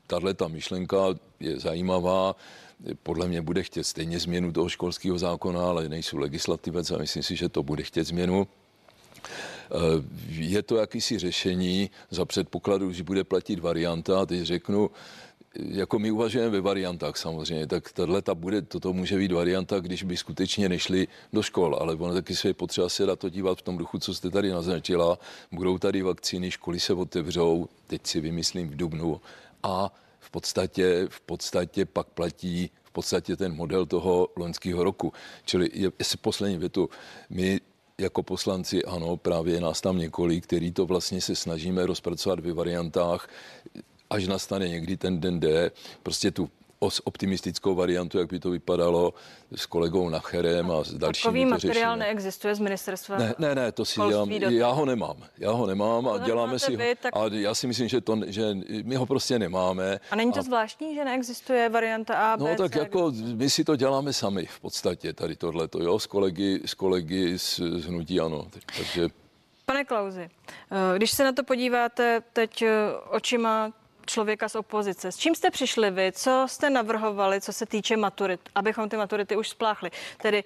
tahle 0.08 0.34
ta 0.34 0.48
myšlenka 0.48 0.98
je 1.40 1.60
zajímavá, 1.60 2.36
podle 3.04 3.28
mě 3.28 3.42
bude 3.42 3.64
chtět 3.64 3.84
stejně 3.84 4.20
změnu 4.20 4.52
toho 4.52 4.70
školského 4.70 5.18
zákona, 5.18 5.70
ale 5.70 5.90
nejsou 5.90 6.18
legislativec 6.18 6.92
a 6.92 6.98
myslím 6.98 7.24
si, 7.24 7.36
že 7.36 7.50
to 7.50 7.64
bude 7.64 7.84
chtět 7.84 8.08
změnu. 8.08 8.48
Eh, 9.72 9.78
Je 10.28 10.62
to 10.62 10.78
jakýsi 10.78 11.20
řešení 11.20 11.90
za 12.10 12.26
předpokladu, 12.26 12.92
že 12.92 13.04
bude 13.04 13.24
platit 13.24 13.60
varianta, 13.60 14.22
a 14.22 14.26
teď 14.26 14.42
řeknu, 14.42 14.90
jako 15.56 16.00
my 16.00 16.12
uvažujeme 16.12 16.50
ve 16.50 16.62
variantách 16.62 17.18
samozřejmě, 17.18 17.68
tak 17.68 17.92
tahle 17.92 18.22
ta 18.22 18.36
bude, 18.36 18.62
toto 18.62 18.94
může 18.94 19.18
být 19.18 19.32
varianta, 19.32 19.80
když 19.80 20.04
by 20.04 20.18
skutečně 20.18 20.70
nešli 20.70 21.08
do 21.34 21.44
škol, 21.44 21.78
ale 21.80 21.96
ono 21.96 22.14
taky 22.14 22.36
se 22.36 22.48
je 22.48 22.54
potřeba 22.54 22.90
se 22.90 23.06
na 23.06 23.16
to 23.16 23.30
dívat 23.30 23.58
v 23.58 23.62
tom 23.62 23.78
duchu, 23.78 24.00
co 24.00 24.14
jste 24.14 24.30
tady 24.30 24.50
naznačila. 24.50 25.20
Budou 25.52 25.78
tady 25.78 26.02
vakcíny, 26.02 26.52
školy 26.52 26.80
se 26.80 26.94
otevřou, 26.94 27.68
teď 27.88 28.08
si 28.08 28.22
vymyslím 28.22 28.70
v 28.70 28.76
Dubnu 28.76 29.22
a 29.64 29.94
podstatě, 30.32 31.08
v 31.10 31.22
podstatě 31.22 31.86
pak 31.86 32.08
platí 32.08 32.72
v 32.84 32.94
podstatě 32.94 33.36
ten 33.36 33.56
model 33.56 33.86
toho 33.86 34.28
loňského 34.36 34.84
roku. 34.84 35.14
Čili 35.46 35.70
je, 35.74 35.92
jestli 36.00 36.18
poslední 36.18 36.58
větu, 36.58 36.90
my 37.30 37.62
jako 37.98 38.24
poslanci, 38.24 38.84
ano, 38.86 39.18
právě 39.18 39.62
nás 39.62 39.82
tam 39.82 39.98
několik, 39.98 40.44
který 40.44 40.72
to 40.72 40.86
vlastně 40.86 41.22
se 41.22 41.36
snažíme 41.36 41.86
rozpracovat 41.86 42.40
ve 42.40 42.54
variantách, 42.54 43.30
až 44.10 44.28
nastane 44.28 44.68
někdy 44.68 44.98
ten 44.98 45.20
den 45.20 45.40
D, 45.40 45.72
prostě 46.04 46.32
tu 46.32 46.50
optimistickou 47.04 47.76
variantu, 47.76 48.18
jak 48.18 48.30
by 48.30 48.40
to 48.40 48.50
vypadalo 48.50 49.14
s 49.56 49.66
kolegou 49.66 50.10
Nacherem 50.10 50.72
a 50.72 50.84
s 50.84 50.94
dalšími 50.94 51.24
Takový 51.24 51.46
materiál 51.46 51.94
řešíme. 51.94 52.06
neexistuje 52.06 52.56
z 52.56 52.60
ministerstva? 52.60 53.18
Ne, 53.18 53.34
ne, 53.40 53.56
ne, 53.56 53.72
to 53.72 53.86
si 53.86 54.02
dělám, 54.08 54.32
já 54.32 54.70
ho 54.70 54.86
nemám, 54.86 55.18
já 55.38 55.52
ho 55.52 55.66
nemám 55.68 56.08
a 56.08 56.18
to 56.20 56.26
děláme 56.26 56.60
si 56.60 56.72
ho, 56.72 56.78
vy, 56.78 56.96
tak- 57.02 57.16
a 57.18 57.20
já 57.32 57.56
si 57.56 57.68
myslím, 57.68 57.88
že, 57.88 58.02
to, 58.02 58.20
že 58.28 58.58
my 58.84 58.96
ho 58.96 59.06
prostě 59.06 59.40
nemáme. 59.40 60.00
A 60.12 60.16
není 60.16 60.32
to 60.32 60.42
zvláštní, 60.42 60.96
že 60.96 61.06
neexistuje 61.06 61.70
varianta 61.70 62.34
A, 62.34 62.38
B, 62.38 62.44
No 62.44 62.56
tak 62.56 62.74
C, 62.74 62.80
jako 62.80 63.12
my 63.36 63.50
si 63.50 63.64
to 63.64 63.76
děláme 63.76 64.14
sami 64.14 64.46
v 64.46 64.60
podstatě, 64.60 65.14
tady 65.14 65.36
tohleto, 65.36 65.84
jo, 65.84 66.00
s 66.00 66.06
kolegy, 66.08 66.62
s 66.66 66.74
kolegy 66.74 67.40
z, 67.40 67.60
z 67.60 67.86
Hnutí 67.86 68.20
Ano. 68.20 68.48
Takže 68.78 69.08
Pane 69.66 69.86
Klauzi, 69.86 70.30
eh, 70.72 70.98
když 70.98 71.12
se 71.12 71.24
na 71.24 71.32
to 71.32 71.44
podíváte 71.44 72.22
teď 72.34 72.62
eh, 72.62 72.70
očima 73.12 73.72
člověka 74.12 74.50
z 74.50 74.56
opozice, 74.56 75.12
s 75.12 75.18
čím 75.18 75.36
jste 75.36 75.52
přišli 75.52 75.92
vy, 75.92 76.12
co 76.12 76.46
jste 76.50 76.70
navrhovali, 76.70 77.42
co 77.42 77.54
se 77.54 77.66
týče 77.66 77.98
maturit, 77.98 78.40
abychom 78.56 78.90
ty 78.90 78.98
maturity 78.98 79.38
už 79.38 79.50
spláchli? 79.50 79.92
Tedy 80.22 80.44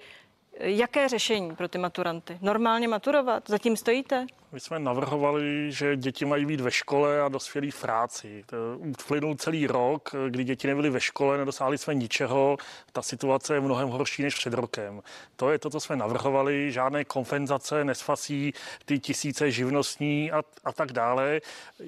jaké 0.60 1.08
řešení 1.08 1.56
pro 1.56 1.68
ty 1.68 1.78
maturanty? 1.78 2.38
Normálně 2.42 2.88
maturovat? 2.88 3.42
Zatím 3.48 3.76
stojíte? 3.76 4.26
My 4.52 4.60
jsme 4.60 4.78
navrhovali, 4.78 5.72
že 5.72 5.96
děti 5.96 6.24
mají 6.24 6.46
být 6.46 6.60
ve 6.60 6.70
škole 6.70 7.22
a 7.22 7.28
dospělí 7.28 7.70
v 7.70 7.80
práci. 7.80 8.44
Uplynul 8.76 9.34
celý 9.34 9.66
rok, 9.66 10.14
kdy 10.28 10.44
děti 10.44 10.66
nebyly 10.66 10.90
ve 10.90 11.00
škole, 11.00 11.38
nedosáhli 11.38 11.78
jsme 11.78 11.94
ničeho. 11.94 12.56
Ta 12.92 13.02
situace 13.02 13.54
je 13.54 13.60
mnohem 13.60 13.88
horší 13.88 14.22
než 14.22 14.34
před 14.34 14.52
rokem. 14.52 15.02
To 15.36 15.50
je 15.50 15.58
to, 15.58 15.70
co 15.70 15.80
jsme 15.80 15.96
navrhovali. 15.96 16.72
Žádné 16.72 17.04
kompenzace 17.04 17.84
nesfasí 17.84 18.52
ty 18.84 18.98
tisíce 18.98 19.50
živnostní 19.50 20.32
a, 20.32 20.42
a 20.64 20.72
tak 20.72 20.92
dále. 20.92 21.40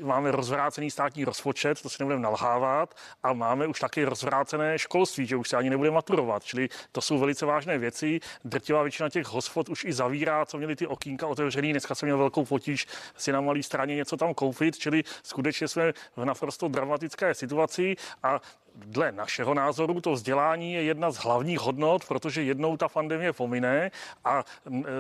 Máme 0.03 0.31
rozvrácený 0.31 0.91
státní 0.91 1.25
rozpočet, 1.25 1.83
to 1.83 1.89
si 1.89 1.97
nebudeme 1.99 2.23
nalhávat, 2.23 2.95
a 3.23 3.33
máme 3.33 3.67
už 3.67 3.81
taky 3.81 4.05
rozvrácené 4.05 4.79
školství, 4.79 5.27
že 5.27 5.37
už 5.37 5.49
se 5.49 5.57
ani 5.57 5.71
nebude 5.71 5.91
maturovat. 5.91 6.45
Čili 6.45 6.69
to 6.93 7.01
jsou 7.01 7.19
velice 7.19 7.47
vážné 7.47 7.79
věci. 7.79 8.21
Drtivá 8.59 8.83
většina 8.83 9.09
těch 9.09 9.27
hospod 9.27 9.68
už 9.68 9.85
i 9.85 9.92
zavírá, 9.92 10.47
co 10.47 10.59
měli 10.59 10.77
ty 10.77 10.87
okýnka 10.87 11.27
otevřený. 11.27 11.71
Dneska 11.73 11.94
jsem 11.94 12.07
měl 12.07 12.18
velkou 12.18 12.44
potíž 12.44 12.87
si 13.16 13.33
na 13.33 13.40
malý 13.40 13.62
straně 13.62 13.97
něco 13.97 14.16
tam 14.16 14.35
koupit, 14.35 14.79
čili 14.79 15.05
skutečně 15.23 15.68
jsme 15.68 15.92
v 16.16 16.25
naprosto 16.25 16.68
dramatické 16.68 17.35
situaci 17.35 17.97
a 18.23 18.40
dle 18.87 19.12
našeho 19.12 19.55
názoru 19.55 20.01
to 20.01 20.12
vzdělání 20.12 20.73
je 20.73 20.83
jedna 20.83 21.11
z 21.11 21.17
hlavních 21.17 21.59
hodnot, 21.59 22.05
protože 22.05 22.43
jednou 22.43 22.77
ta 22.77 22.88
pandemie 22.88 23.33
pomine 23.33 23.91
a 24.25 24.45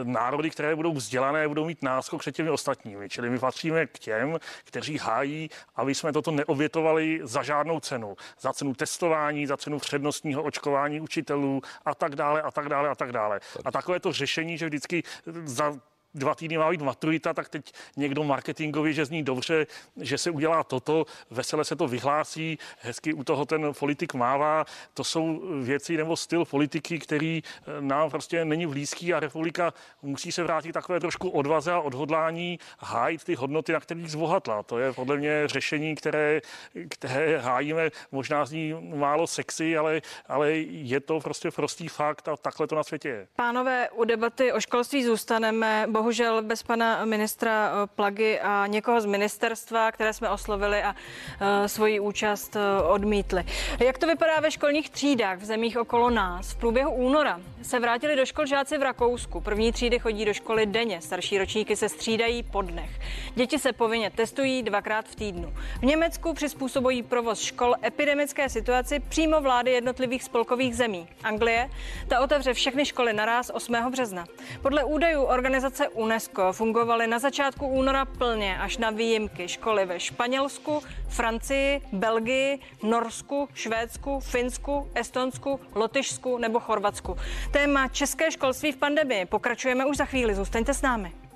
národy, 0.04 0.50
které 0.50 0.76
budou 0.76 0.92
vzdělané, 0.92 1.48
budou 1.48 1.64
mít 1.64 1.82
náskok 1.82 2.20
před 2.20 2.34
těmi 2.34 2.50
ostatními. 2.50 3.08
Čili 3.08 3.30
my 3.30 3.38
patříme 3.38 3.86
k 3.86 3.98
těm, 3.98 4.38
kteří 4.64 4.98
hájí, 4.98 5.50
aby 5.76 5.94
jsme 5.94 6.12
toto 6.12 6.30
neobětovali 6.30 7.20
za 7.22 7.42
žádnou 7.42 7.80
cenu. 7.80 8.16
Za 8.40 8.52
cenu 8.52 8.74
testování, 8.74 9.46
za 9.46 9.56
cenu 9.56 9.78
přednostního 9.78 10.42
očkování 10.42 11.00
učitelů 11.00 11.62
a 11.84 11.94
tak 11.94 12.16
dále 12.16 12.42
a 12.42 12.50
tak 12.50 12.68
dále 12.68 12.88
a 12.88 12.94
tak 12.94 13.12
dále. 13.12 13.40
A 13.64 13.70
takové 13.70 14.00
to 14.00 14.12
řešení, 14.12 14.58
že 14.58 14.66
vždycky 14.66 15.02
za 15.44 15.74
dva 16.14 16.34
týdny 16.34 16.58
má 16.58 16.70
být 16.70 16.82
maturita, 16.82 17.34
tak 17.34 17.48
teď 17.48 17.72
někdo 17.96 18.24
marketingově, 18.24 18.92
že 18.92 19.04
zní 19.04 19.22
dobře, 19.22 19.66
že 19.96 20.18
se 20.18 20.30
udělá 20.30 20.64
toto, 20.64 21.04
vesele 21.30 21.64
se 21.64 21.76
to 21.76 21.88
vyhlásí, 21.88 22.58
hezky 22.80 23.12
u 23.12 23.24
toho 23.24 23.44
ten 23.44 23.72
politik 23.78 24.14
mává. 24.14 24.64
To 24.94 25.04
jsou 25.04 25.42
věci 25.62 25.96
nebo 25.96 26.16
styl 26.16 26.44
politiky, 26.44 26.98
který 26.98 27.42
eh, 27.42 27.62
nám 27.80 28.10
prostě 28.10 28.44
není 28.44 28.66
blízký 28.66 29.14
a 29.14 29.20
republika 29.20 29.74
musí 30.02 30.32
se 30.32 30.42
vrátit 30.42 30.72
takové 30.72 31.00
trošku 31.00 31.28
odvaze 31.28 31.72
a 31.72 31.80
odhodlání 31.80 32.58
hájit 32.78 33.24
ty 33.24 33.34
hodnoty, 33.34 33.72
na 33.72 33.80
kterých 33.80 34.10
zbohatla. 34.10 34.62
To 34.62 34.78
je 34.78 34.92
podle 34.92 35.16
mě 35.16 35.42
řešení, 35.48 35.94
které, 35.94 36.40
které 36.88 37.38
hájíme, 37.38 37.90
možná 38.12 38.46
zní 38.46 38.74
málo 38.94 39.26
sexy, 39.26 39.76
ale, 39.76 40.00
ale 40.26 40.52
je 40.52 41.00
to 41.00 41.20
prostě 41.20 41.50
prostý 41.50 41.88
fakt 41.88 42.28
a 42.28 42.36
takhle 42.36 42.66
to 42.66 42.74
na 42.74 42.82
světě 42.82 43.08
je. 43.08 43.26
Pánové, 43.36 43.90
u 43.90 44.04
debaty 44.04 44.52
o 44.52 44.60
školství 44.60 45.04
zůstaneme. 45.04 45.86
Bohužel 45.98 46.42
bez 46.42 46.62
pana 46.62 47.04
ministra 47.04 47.70
eh, 47.70 47.86
Plagy 47.86 48.40
a 48.40 48.66
někoho 48.66 49.00
z 49.00 49.06
ministerstva, 49.06 49.92
které 49.92 50.12
jsme 50.12 50.28
oslovili 50.28 50.82
a 50.82 50.94
eh, 51.40 51.68
svoji 51.68 52.00
účast 52.00 52.56
eh, 52.56 52.82
odmítli. 52.82 53.44
Jak 53.84 53.98
to 53.98 54.06
vypadá 54.06 54.40
ve 54.40 54.50
školních 54.50 54.90
třídách 54.90 55.38
v 55.38 55.44
zemích 55.44 55.78
okolo 55.78 56.10
nás? 56.10 56.52
V 56.52 56.56
průběhu 56.56 56.90
února 56.90 57.40
se 57.62 57.80
vrátili 57.80 58.16
do 58.16 58.26
škol 58.26 58.46
žáci 58.46 58.78
v 58.78 58.82
Rakousku. 58.82 59.40
První 59.40 59.72
třídy 59.72 59.98
chodí 59.98 60.24
do 60.24 60.34
školy 60.34 60.66
denně, 60.66 61.00
starší 61.00 61.38
ročníky 61.38 61.76
se 61.76 61.88
střídají 61.88 62.42
po 62.42 62.62
dnech. 62.62 62.90
Děti 63.34 63.58
se 63.58 63.72
povinně 63.72 64.10
testují 64.10 64.62
dvakrát 64.62 65.08
v 65.08 65.14
týdnu. 65.14 65.54
V 65.80 65.82
Německu 65.82 66.34
přizpůsobují 66.34 67.02
provoz 67.02 67.40
škol 67.40 67.74
epidemické 67.84 68.48
situaci 68.48 69.00
přímo 69.00 69.40
vlády 69.40 69.70
jednotlivých 69.70 70.22
spolkových 70.22 70.76
zemí. 70.76 71.08
Anglie, 71.24 71.70
ta 72.08 72.20
otevře 72.20 72.54
všechny 72.54 72.84
školy 72.84 73.12
naraz 73.12 73.50
8. 73.54 73.74
března. 73.90 74.26
Podle 74.62 74.84
údajů 74.84 75.22
organizace 75.22 75.87
UNESCO 75.88 76.52
fungovaly 76.52 77.06
na 77.06 77.18
začátku 77.18 77.66
února 77.66 78.04
plně 78.04 78.58
až 78.58 78.78
na 78.78 78.90
výjimky 78.90 79.48
školy 79.48 79.86
ve 79.86 80.00
Španělsku, 80.00 80.82
Francii, 81.08 81.80
Belgii, 81.92 82.58
Norsku, 82.82 83.48
Švédsku, 83.54 84.20
Finsku, 84.20 84.90
Estonsku, 84.94 85.60
Lotyšsku 85.74 86.38
nebo 86.38 86.60
Chorvatsku. 86.60 87.16
Téma 87.52 87.88
české 87.88 88.30
školství 88.30 88.72
v 88.72 88.76
pandemii 88.76 89.24
pokračujeme 89.26 89.86
už 89.86 89.96
za 89.96 90.04
chvíli. 90.04 90.34
Zůstaňte 90.34 90.74
s 90.74 90.82
námi. 90.82 91.27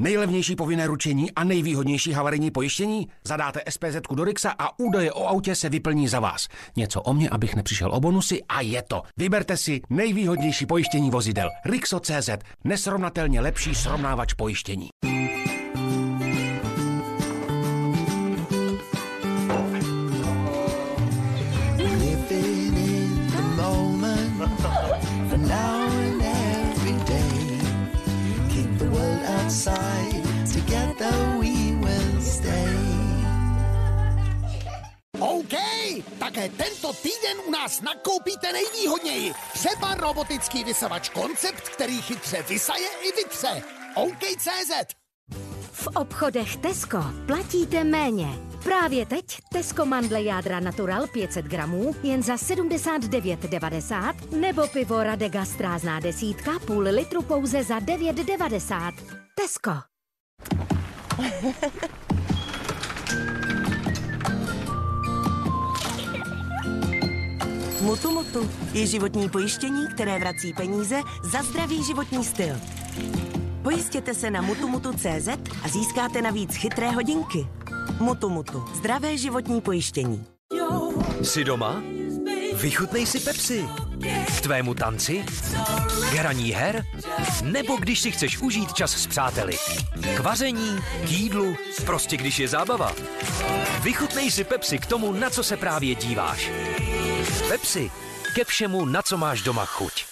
Nejlevnější 0.00 0.56
povinné 0.56 0.86
ručení 0.86 1.30
a 1.32 1.44
nejvýhodnější 1.44 2.12
havarijní 2.12 2.50
pojištění? 2.50 3.08
Zadáte 3.24 3.60
SPZ 3.68 3.96
do 4.14 4.24
Rixa 4.24 4.54
a 4.58 4.78
údaje 4.78 5.12
o 5.12 5.26
autě 5.26 5.54
se 5.54 5.68
vyplní 5.68 6.08
za 6.08 6.20
vás. 6.20 6.48
Něco 6.76 7.02
o 7.02 7.14
mě, 7.14 7.30
abych 7.30 7.56
nepřišel 7.56 7.94
o 7.94 8.00
bonusy 8.00 8.42
a 8.48 8.60
je 8.60 8.82
to. 8.82 9.02
Vyberte 9.16 9.56
si 9.56 9.80
nejvýhodnější 9.90 10.66
pojištění 10.66 11.10
vozidel. 11.10 11.50
Rixo.cz. 11.64 12.30
Nesrovnatelně 12.64 13.40
lepší 13.40 13.74
srovnávač 13.74 14.34
pojištění. 14.34 14.88
Outside, 29.60 30.22
together 30.52 31.38
we 31.38 31.76
will 31.76 32.20
stay. 32.20 32.76
OK, 35.20 35.54
také 36.18 36.48
tento 36.48 36.92
týden 36.92 37.36
u 37.46 37.50
nás 37.50 37.80
nakoupíte 37.80 38.52
nejvýhodněji. 38.52 39.32
Třeba 39.52 39.94
robotický 39.94 40.64
vysavač 40.64 41.08
koncept, 41.08 41.68
který 41.68 42.02
chytře 42.02 42.42
vysaje 42.48 42.88
i 43.02 43.12
vytře. 43.12 43.62
OK.cz 43.94 44.94
V 45.72 45.86
obchodech 45.86 46.56
Tesco 46.56 47.04
platíte 47.26 47.84
méně. 47.84 48.49
Právě 48.64 49.06
teď 49.06 49.24
Tesco 49.52 49.86
mandle 49.86 50.22
jádra 50.22 50.60
natural 50.60 51.06
500 51.06 51.46
gramů 51.46 51.94
jen 52.02 52.22
za 52.22 52.34
79,90 52.34 54.40
nebo 54.40 54.66
pivo 54.66 55.02
Radega 55.02 55.44
strázná 55.44 56.00
desítka 56.00 56.58
půl 56.66 56.82
litru 56.82 57.22
pouze 57.22 57.64
za 57.64 57.78
9,90. 57.78 58.92
Tesco. 59.34 59.72
Mutu 67.80 68.10
Mutu 68.10 68.50
je 68.72 68.86
životní 68.86 69.28
pojištění, 69.28 69.86
které 69.94 70.18
vrací 70.18 70.52
peníze 70.52 71.00
za 71.22 71.42
zdravý 71.42 71.84
životní 71.84 72.24
styl. 72.24 72.54
Pojistěte 73.62 74.14
se 74.14 74.30
na 74.30 74.42
mutumutu.cz 74.42 75.28
a 75.64 75.68
získáte 75.68 76.22
navíc 76.22 76.54
chytré 76.54 76.90
hodinky. 76.90 77.46
Mutu 77.98 78.28
Mutu. 78.28 78.64
Zdravé 78.74 79.18
životní 79.18 79.60
pojištění. 79.60 80.24
Jsi 81.22 81.44
doma? 81.44 81.82
Vychutnej 82.54 83.06
si 83.06 83.20
Pepsi. 83.20 83.68
K 84.36 84.40
tvému 84.40 84.74
tanci? 84.74 85.24
K 86.10 86.14
hraní 86.14 86.52
her? 86.52 86.84
Nebo 87.42 87.76
když 87.76 88.00
si 88.00 88.10
chceš 88.10 88.38
užít 88.38 88.72
čas 88.72 88.96
s 88.96 89.06
přáteli? 89.06 89.58
K 90.16 90.20
vaření? 90.20 90.78
K 91.04 91.10
jídlu? 91.10 91.56
Prostě 91.86 92.16
když 92.16 92.38
je 92.38 92.48
zábava? 92.48 92.92
Vychutnej 93.82 94.30
si 94.30 94.44
Pepsi 94.44 94.78
k 94.78 94.86
tomu, 94.86 95.12
na 95.12 95.30
co 95.30 95.44
se 95.44 95.56
právě 95.56 95.94
díváš. 95.94 96.50
Pepsi. 97.48 97.90
Ke 98.34 98.44
všemu, 98.44 98.84
na 98.84 99.02
co 99.02 99.18
máš 99.18 99.42
doma 99.42 99.64
chuť. 99.64 100.09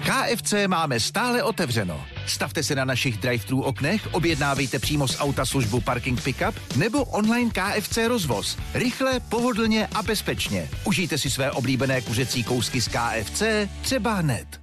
KFC 0.00 0.54
máme 0.66 1.00
stále 1.00 1.42
otevřeno. 1.42 2.04
Stavte 2.26 2.62
se 2.62 2.74
na 2.74 2.84
našich 2.84 3.18
drive-thru 3.18 3.62
oknech, 3.62 4.08
objednávejte 4.14 4.78
přímo 4.78 5.08
z 5.08 5.20
auta 5.20 5.46
službu 5.46 5.80
Parking 5.80 6.22
Pickup 6.22 6.54
nebo 6.76 7.04
online 7.04 7.50
KFC 7.50 7.98
rozvoz. 8.08 8.58
Rychle, 8.74 9.20
pohodlně 9.20 9.88
a 9.94 10.02
bezpečně. 10.02 10.68
Užijte 10.84 11.18
si 11.18 11.30
své 11.30 11.50
oblíbené 11.50 12.00
kuřecí 12.00 12.44
kousky 12.44 12.80
z 12.80 12.88
KFC 12.88 13.42
třeba 13.82 14.14
hned. 14.14 14.60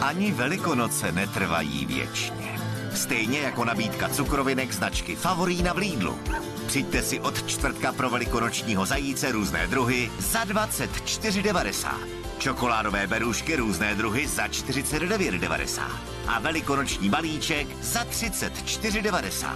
Ani 0.00 0.32
velikonoce 0.32 1.12
netrvají 1.12 1.86
věčně. 1.86 2.58
Stejně 2.94 3.38
jako 3.38 3.64
nabídka 3.64 4.08
cukrovinek 4.08 4.72
značky 4.72 5.16
Favorína 5.16 5.72
v 5.72 5.76
Lidlu. 5.76 6.18
Přijďte 6.66 7.02
si 7.02 7.20
od 7.20 7.46
čtvrtka 7.46 7.92
pro 7.92 8.10
velikonočního 8.10 8.86
zajíce 8.86 9.32
různé 9.32 9.66
druhy 9.66 10.10
za 10.18 10.44
24,90. 10.44 11.90
Čokoládové 12.38 13.06
berušky 13.06 13.56
různé 13.56 13.94
druhy 13.94 14.26
za 14.28 14.46
49,90. 14.46 15.90
A 16.26 16.40
velikonoční 16.40 17.08
balíček 17.08 17.66
za 17.82 18.04
34,90. 18.04 19.54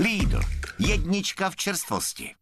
Lidl. 0.00 0.40
Jednička 0.78 1.50
v 1.50 1.56
čerstvosti. 1.56 2.34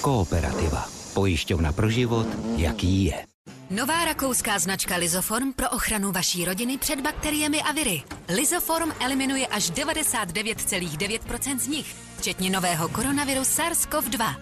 Kooperativa. 0.00 0.86
Pojišťovna 1.14 1.72
pro 1.72 1.90
život, 1.90 2.26
jaký 2.56 3.04
je. 3.04 3.24
Nová 3.70 4.04
rakouská 4.04 4.58
značka 4.58 4.96
Lizoform 4.96 5.52
pro 5.52 5.70
ochranu 5.70 6.12
vaší 6.12 6.44
rodiny 6.44 6.78
před 6.78 7.00
bakteriemi 7.00 7.62
a 7.62 7.72
viry. 7.72 8.02
Lizoform 8.28 8.90
eliminuje 9.00 9.46
až 9.46 9.70
99,9% 9.70 11.58
z 11.58 11.66
nich, 11.66 11.94
včetně 12.18 12.50
nového 12.50 12.88
koronaviru 12.88 13.40
SARS-CoV-2. 13.40 14.34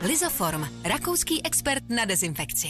Lizoform, 0.00 0.64
rakouský 0.84 1.46
expert 1.46 1.82
na 1.88 2.04
dezinfekci. 2.04 2.68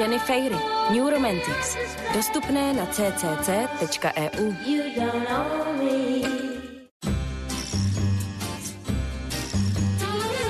Jenny 0.00 0.18
Fairy, 0.18 0.56
New 0.90 1.10
Romantics. 1.10 1.76
Dostupné 2.14 2.72
na 2.72 2.86
ccc.eu. 2.86 4.52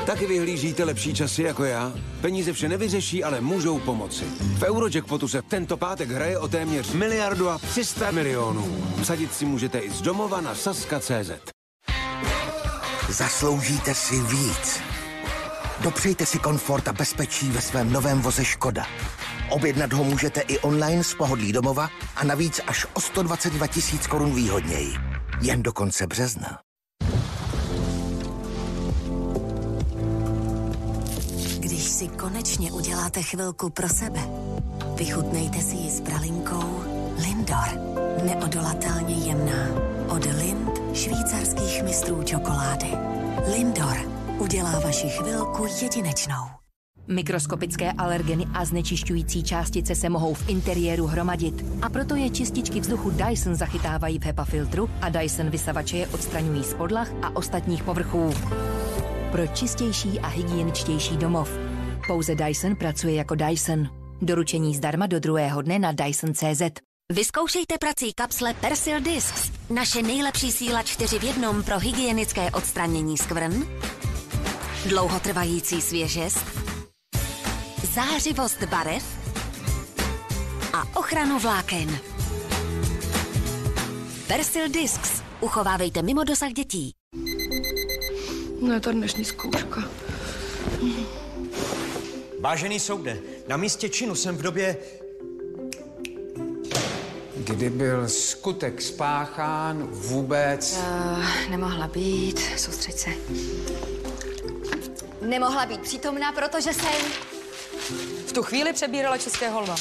Taky 0.07 0.27
vyhlížíte 0.27 0.85
lepší 0.85 1.15
časy 1.15 1.43
jako 1.43 1.65
já? 1.65 1.93
Peníze 2.21 2.53
vše 2.53 2.69
nevyřeší, 2.69 3.25
ale 3.25 3.41
můžou 3.41 3.79
pomoci. 3.79 4.25
V 4.59 4.63
Eurojackpotu 4.63 5.29
se 5.29 5.43
tento 5.43 5.77
pátek 5.77 6.11
hraje 6.11 6.39
o 6.39 6.49
téměř 6.49 6.93
miliardu 6.93 7.49
a 7.49 7.59
300 7.59 8.11
milionů. 8.11 8.87
Vsadit 9.03 9.35
si 9.35 9.45
můžete 9.45 9.79
i 9.79 9.91
z 9.91 10.03
domova 10.03 10.41
na 10.41 10.55
saska.cz. 10.55 11.31
Zasloužíte 13.09 13.95
si 13.95 14.21
víc. 14.21 14.81
Dopřejte 15.81 16.27
si 16.27 16.39
komfort 16.39 16.89
a 16.89 16.93
bezpečí 16.93 17.51
ve 17.51 17.61
svém 17.61 17.93
novém 17.93 18.21
voze 18.21 18.45
Škoda. 18.45 18.87
Objednat 19.51 19.93
ho 19.93 20.05
můžete 20.05 20.41
i 20.41 20.59
online 20.59 21.05
z 21.05 21.15
pohodlí 21.15 21.53
domova 21.53 21.89
a 22.17 22.25
navíc 22.25 22.61
až 22.67 22.87
o 22.95 23.01
122 23.01 23.67
tisíc 23.67 24.07
korun 24.07 24.35
výhodněji. 24.35 24.95
Jen 25.41 25.63
do 25.63 25.73
konce 25.73 26.07
března. 26.07 26.59
Když 31.59 31.83
si 31.83 32.09
konečně 32.09 32.73
uděláte 32.73 33.23
chvilku 33.23 33.71
pro 33.71 33.89
sebe, 33.89 34.21
vychutnejte 34.95 35.61
si 35.61 35.77
ji 35.77 35.91
s 35.91 36.01
pralinkou 36.01 36.85
Lindor. 37.23 37.69
Neodolatelně 38.25 39.15
jemná. 39.15 39.69
Od 40.09 40.25
Lind, 40.25 40.97
švýcarských 40.97 41.83
mistrů 41.83 42.23
čokolády. 42.23 42.91
Lindor 43.57 43.97
udělá 44.39 44.81
vaši 44.81 45.09
chvilku 45.09 45.67
jedinečnou. 45.83 46.60
Mikroskopické 47.11 47.93
alergeny 47.93 48.47
a 48.55 48.65
znečišťující 48.65 49.43
částice 49.43 49.95
se 49.95 50.09
mohou 50.09 50.35
v 50.35 50.49
interiéru 50.49 51.07
hromadit. 51.07 51.65
A 51.83 51.89
proto 51.89 52.17
je 52.17 52.31
čističky 52.31 52.81
vzduchu 52.81 53.11
Dyson 53.11 53.55
zachytávají 53.55 54.19
v 54.19 54.25
HEPA 54.25 54.45
filtru 54.45 54.91
a 55.03 55.09
Dyson 55.09 55.51
vysavače 55.51 55.97
je 55.97 56.07
odstraňují 56.07 56.65
z 56.65 56.75
podlah 56.75 57.09
a 57.23 57.37
ostatních 57.37 57.83
povrchů. 57.83 58.35
Pro 59.33 59.47
čistější 59.47 60.21
a 60.21 60.29
hygieničtější 60.29 61.17
domov. 61.17 61.51
Pouze 62.07 62.35
Dyson 62.35 62.77
pracuje 62.77 63.15
jako 63.15 63.35
Dyson. 63.35 63.89
Doručení 64.23 64.75
zdarma 64.75 65.07
do 65.07 65.21
druhého 65.21 65.63
dne 65.63 65.79
na 65.79 65.93
Dyson.cz. 65.93 66.63
Vyzkoušejte 67.13 67.79
prací 67.79 68.13
kapsle 68.13 68.55
Persil 68.55 69.01
Discs. 69.01 69.51
Naše 69.71 70.03
nejlepší 70.03 70.53
síla 70.53 70.83
čtyři 70.83 71.19
v 71.19 71.25
jednom 71.25 71.63
pro 71.63 71.79
hygienické 71.79 72.51
odstranění 72.51 73.19
skvrn, 73.19 73.65
dlouhotrvající 74.89 75.81
svěžest, 75.81 76.70
zářivost 77.95 78.63
barev 78.63 79.05
a 80.73 80.99
ochranu 80.99 81.39
vláken. 81.39 81.99
Persil 84.27 84.69
Discs. 84.69 85.23
Uchovávejte 85.41 86.03
mimo 86.03 86.25
dosah 86.25 86.53
dětí. 86.53 86.95
No 88.63 88.75
je 88.75 88.81
to 88.81 88.93
dnešní 88.93 89.25
zkouška. 89.25 89.85
Vážený 92.41 92.81
soude, 92.81 93.19
na 93.49 93.57
místě 93.57 93.89
činu 93.89 94.15
jsem 94.15 94.37
v 94.37 94.43
době... 94.43 94.77
Kdy 97.37 97.71
byl 97.71 98.09
skutek 98.09 98.83
spáchán 98.83 99.87
vůbec... 99.91 100.79
Uh, 100.79 101.51
nemohla 101.51 101.87
být, 101.87 102.39
soustřeď 102.57 102.99
se. 102.99 103.11
Nemohla 105.23 105.67
být 105.67 105.81
přítomná, 105.81 106.33
protože 106.33 106.73
jsem... 106.73 107.40
V 108.27 108.33
tu 108.33 108.43
chvíli 108.43 108.73
přebírala 108.73 109.19
českého 109.19 109.61
lva. 109.61 109.77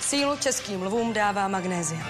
Sílu 0.00 0.36
českým 0.36 0.82
lvům 0.82 1.12
dává 1.12 1.48
magnézia. 1.48 2.00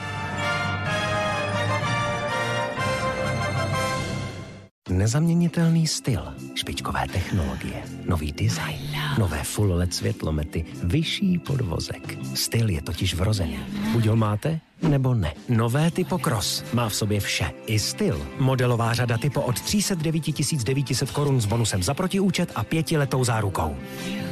Nezaměnitelný 4.89 5.87
styl, 5.87 6.35
špičkové 6.55 7.07
technologie, 7.13 7.83
nový 8.05 8.33
design, 8.33 8.81
nové 9.19 9.43
full 9.45 9.73
LED 9.73 9.95
světlomety, 9.95 10.65
vyšší 10.83 11.39
podvozek. 11.39 12.19
Styl 12.35 12.71
je 12.71 12.83
totiž 12.83 13.15
vrozený. 13.15 13.59
Buď 13.93 14.07
ho 14.07 14.17
máte, 14.17 14.61
nebo 14.83 15.15
ne. 15.15 15.35
Nové 15.49 15.91
Typo 15.91 16.19
Cross 16.19 16.65
má 16.73 16.89
v 16.89 16.95
sobě 16.95 17.21
vše. 17.21 17.51
I 17.67 17.79
styl. 17.79 18.27
Modelová 18.39 18.95
řada 18.95 19.19
Typo 19.19 19.43
od 19.43 19.61
309 19.61 20.25
900 20.65 21.11
korun 21.11 21.41
s 21.41 21.47
bonusem 21.47 21.83
za 21.83 21.95
protiúčet 21.95 22.53
a 22.55 22.65
pětiletou 22.65 23.25
zárukou.– 23.25 23.77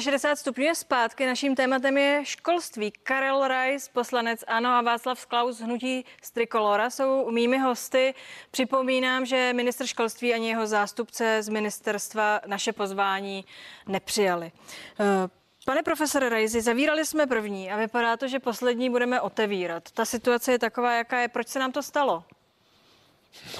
360 0.00 0.36
stupňů 0.36 0.64
je 0.64 0.74
zpátky. 0.74 1.26
Naším 1.26 1.56
tématem 1.56 1.98
je 1.98 2.20
školství. 2.24 2.90
Karel 3.02 3.48
Reis, 3.48 3.88
poslanec 3.88 4.44
ANO 4.46 4.68
a 4.68 4.82
Václav 4.82 5.26
Klaus 5.26 5.56
z 5.56 5.60
hnutí 5.60 6.04
z 6.22 6.30
Trikolora 6.30 6.90
jsou 6.90 7.30
mými 7.30 7.58
hosty. 7.58 8.14
Připomínám, 8.50 9.26
že 9.26 9.52
ministr 9.52 9.86
školství 9.86 10.34
ani 10.34 10.48
jeho 10.48 10.66
zástupce 10.66 11.42
z 11.42 11.48
ministerstva 11.48 12.40
naše 12.46 12.72
pozvání 12.72 13.44
nepřijali. 13.86 14.52
Eh, 15.00 15.28
Pane 15.64 15.82
profesore 15.82 16.28
Rajzi, 16.28 16.60
zavírali 16.60 17.06
jsme 17.06 17.26
první 17.26 17.70
a 17.70 17.76
vypadá 17.76 18.16
to, 18.16 18.28
že 18.28 18.38
poslední 18.38 18.90
budeme 18.90 19.20
otevírat. 19.20 19.90
Ta 19.90 20.04
situace 20.04 20.52
je 20.52 20.58
taková, 20.58 20.94
jaká 20.94 21.20
je. 21.20 21.28
Proč 21.28 21.48
se 21.48 21.58
nám 21.58 21.72
to 21.72 21.82
stalo? 21.82 22.24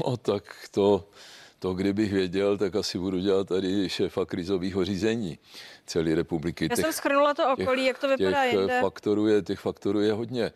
No 0.06 0.16
tak 0.16 0.68
to, 0.70 1.04
to, 1.60 1.74
kdybych 1.74 2.12
věděl, 2.12 2.58
tak 2.58 2.74
asi 2.76 2.98
budu 2.98 3.18
dělat 3.18 3.48
tady 3.48 3.88
šéfa 3.88 4.24
krizového 4.24 4.84
řízení 4.84 5.38
celé 5.86 6.14
republiky. 6.14 6.68
Já 6.70 6.76
jsem 6.76 6.92
schrnula 6.92 7.34
to 7.34 7.52
okolí, 7.52 7.84
jak 7.84 7.98
to 7.98 8.08
vypadá 8.08 8.44
těch 8.44 8.52
jinde. 8.60 8.80
Faktorů 8.80 9.26
je, 9.26 9.42
těch 9.42 9.58
faktorů 9.60 10.00
je 10.00 10.12
hodně. 10.12 10.52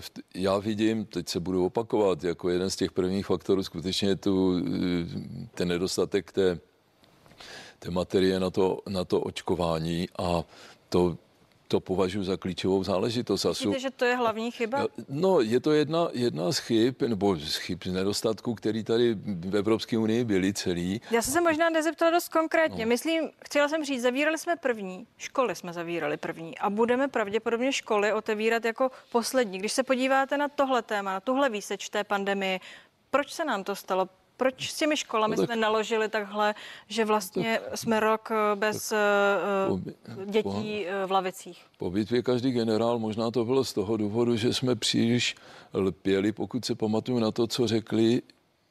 V- 0.00 0.10
Já 0.34 0.58
vidím, 0.58 1.04
teď 1.04 1.28
se 1.28 1.40
budu 1.40 1.64
opakovat, 1.66 2.24
jako 2.24 2.48
jeden 2.48 2.70
z 2.70 2.76
těch 2.76 2.92
prvních 2.92 3.26
faktorů 3.26 3.62
skutečně 3.62 4.16
tu, 4.16 4.62
eh, 4.66 5.48
ten 5.54 5.68
nedostatek 5.68 6.32
té, 6.32 6.58
té 7.78 7.90
materie 7.90 8.40
na 8.40 8.50
to, 8.50 8.80
na 8.88 9.04
to 9.04 9.20
očkování 9.20 10.08
a 10.18 10.44
to, 10.88 11.18
to 11.68 11.80
považuji 11.80 12.24
za 12.24 12.36
klíčovou 12.36 12.84
záležitost. 12.84 13.46
A 13.46 13.54
jsou, 13.54 13.68
Myslíte, 13.68 13.80
že 13.80 13.90
to 13.90 14.04
je 14.04 14.16
hlavní 14.16 14.50
chyba? 14.50 14.86
No, 15.08 15.40
je 15.40 15.60
to 15.60 15.72
jedna, 15.72 16.08
jedna 16.12 16.52
z 16.52 16.58
chyb, 16.58 16.94
nebo 17.06 17.36
z 17.36 17.56
chyb, 17.56 17.78
z 17.84 17.92
nedostatků, 17.92 18.54
který 18.54 18.84
tady 18.84 19.16
v 19.24 19.56
Evropské 19.56 19.98
unii 19.98 20.24
byly 20.24 20.52
celý. 20.52 21.00
Já 21.10 21.22
jsem 21.22 21.32
se 21.32 21.40
možná 21.40 21.70
nezeptala 21.70 22.10
dost 22.10 22.28
konkrétně. 22.28 22.84
No. 22.84 22.88
Myslím, 22.88 23.30
chtěla 23.44 23.68
jsem 23.68 23.84
říct, 23.84 24.02
zavírali 24.02 24.38
jsme 24.38 24.56
první, 24.56 25.06
školy 25.16 25.56
jsme 25.56 25.72
zavírali 25.72 26.16
první 26.16 26.58
a 26.58 26.70
budeme 26.70 27.08
pravděpodobně 27.08 27.72
školy 27.72 28.12
otevírat 28.12 28.64
jako 28.64 28.90
poslední. 29.12 29.58
Když 29.58 29.72
se 29.72 29.82
podíváte 29.82 30.36
na 30.36 30.48
tohle 30.48 30.82
téma, 30.82 31.12
na 31.12 31.20
tuhle 31.20 31.50
výseč 31.50 31.88
té 31.88 32.04
pandemii, 32.04 32.60
proč 33.10 33.32
se 33.32 33.44
nám 33.44 33.64
to 33.64 33.76
stalo? 33.76 34.08
Proč 34.38 34.70
s 34.70 34.74
těmi 34.74 34.96
školami 34.96 35.36
No 35.36 35.42
tak- 35.42 35.46
jsme 35.46 35.56
naložili 35.56 36.08
takhle, 36.08 36.54
že 36.88 37.04
vlastně 37.04 37.60
jsme 37.74 38.00
rok 38.00 38.30
eh, 38.30 38.56
bez 38.56 38.92
uh, 39.70 39.80
dětí 40.30 40.86
eh, 40.86 41.06
v 41.06 41.12
lavicích? 41.12 41.64
Po 41.78 41.90
bitvě 41.90 42.22
každý 42.22 42.50
generál, 42.52 42.98
možná 42.98 43.30
to 43.30 43.44
bylo 43.44 43.64
z 43.64 43.72
toho 43.72 43.96
důvodu, 43.96 44.36
že 44.36 44.54
jsme 44.54 44.74
příliš 44.74 45.36
lpěli, 45.74 46.32
pokud 46.32 46.64
se 46.64 46.74
pamatuju 46.74 47.18
na 47.18 47.30
to, 47.30 47.46
co 47.46 47.66
řekli 47.66 48.22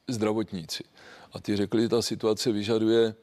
zdravotníci. 0.08 0.84
A 1.32 1.40
ty 1.40 1.56
řekli, 1.56 1.82
že 1.82 1.88
ta 1.88 2.02
situace 2.02 2.52
vyžaduje 2.52 3.14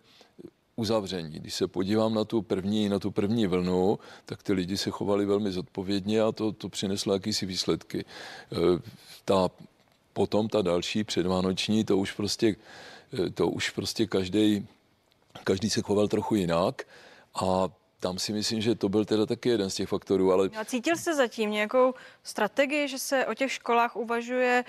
uzavření. 0.75 1.39
Když 1.39 1.53
se 1.53 1.67
podívám 1.67 2.13
na 2.13 2.23
tu 2.23 2.41
první, 2.41 2.89
na 2.89 2.99
tu 2.99 3.11
první 3.11 3.47
vlnu, 3.47 3.99
tak 4.25 4.43
ty 4.43 4.53
lidi 4.53 4.77
se 4.77 4.89
chovali 4.89 5.25
velmi 5.25 5.51
zodpovědně 5.51 6.21
a 6.21 6.31
to, 6.31 6.51
to 6.51 6.69
přineslo 6.69 7.13
jakýsi 7.13 7.45
výsledky. 7.45 8.05
Ta, 9.25 9.49
potom 10.15 10.47
ta 10.47 10.61
další 10.61 11.03
předvánoční, 11.03 11.83
to 11.83 11.97
už 11.97 12.11
prostě, 12.11 12.55
e, 13.27 13.29
to 13.29 13.47
už 13.47 13.69
prostě 13.69 14.05
každý, 14.07 14.67
každý 15.43 15.69
se 15.69 15.81
choval 15.81 16.07
trochu 16.07 16.35
jinak. 16.35 16.87
A 17.35 17.67
tam 17.99 18.19
si 18.19 18.33
myslím, 18.33 18.61
že 18.61 18.75
to 18.75 18.89
byl 18.89 19.05
teda 19.05 19.25
taky 19.25 19.49
jeden 19.49 19.69
z 19.69 19.75
těch 19.75 19.89
faktorů, 19.89 20.31
ale 20.31 20.49
A 20.55 20.65
cítil 20.65 20.95
jste 20.95 21.15
zatím 21.15 21.51
nějakou 21.51 21.93
strategii, 22.23 22.87
že 22.87 22.99
se 22.99 23.25
o 23.25 23.33
těch 23.33 23.51
školách 23.51 23.95
uvažuje 23.95 24.63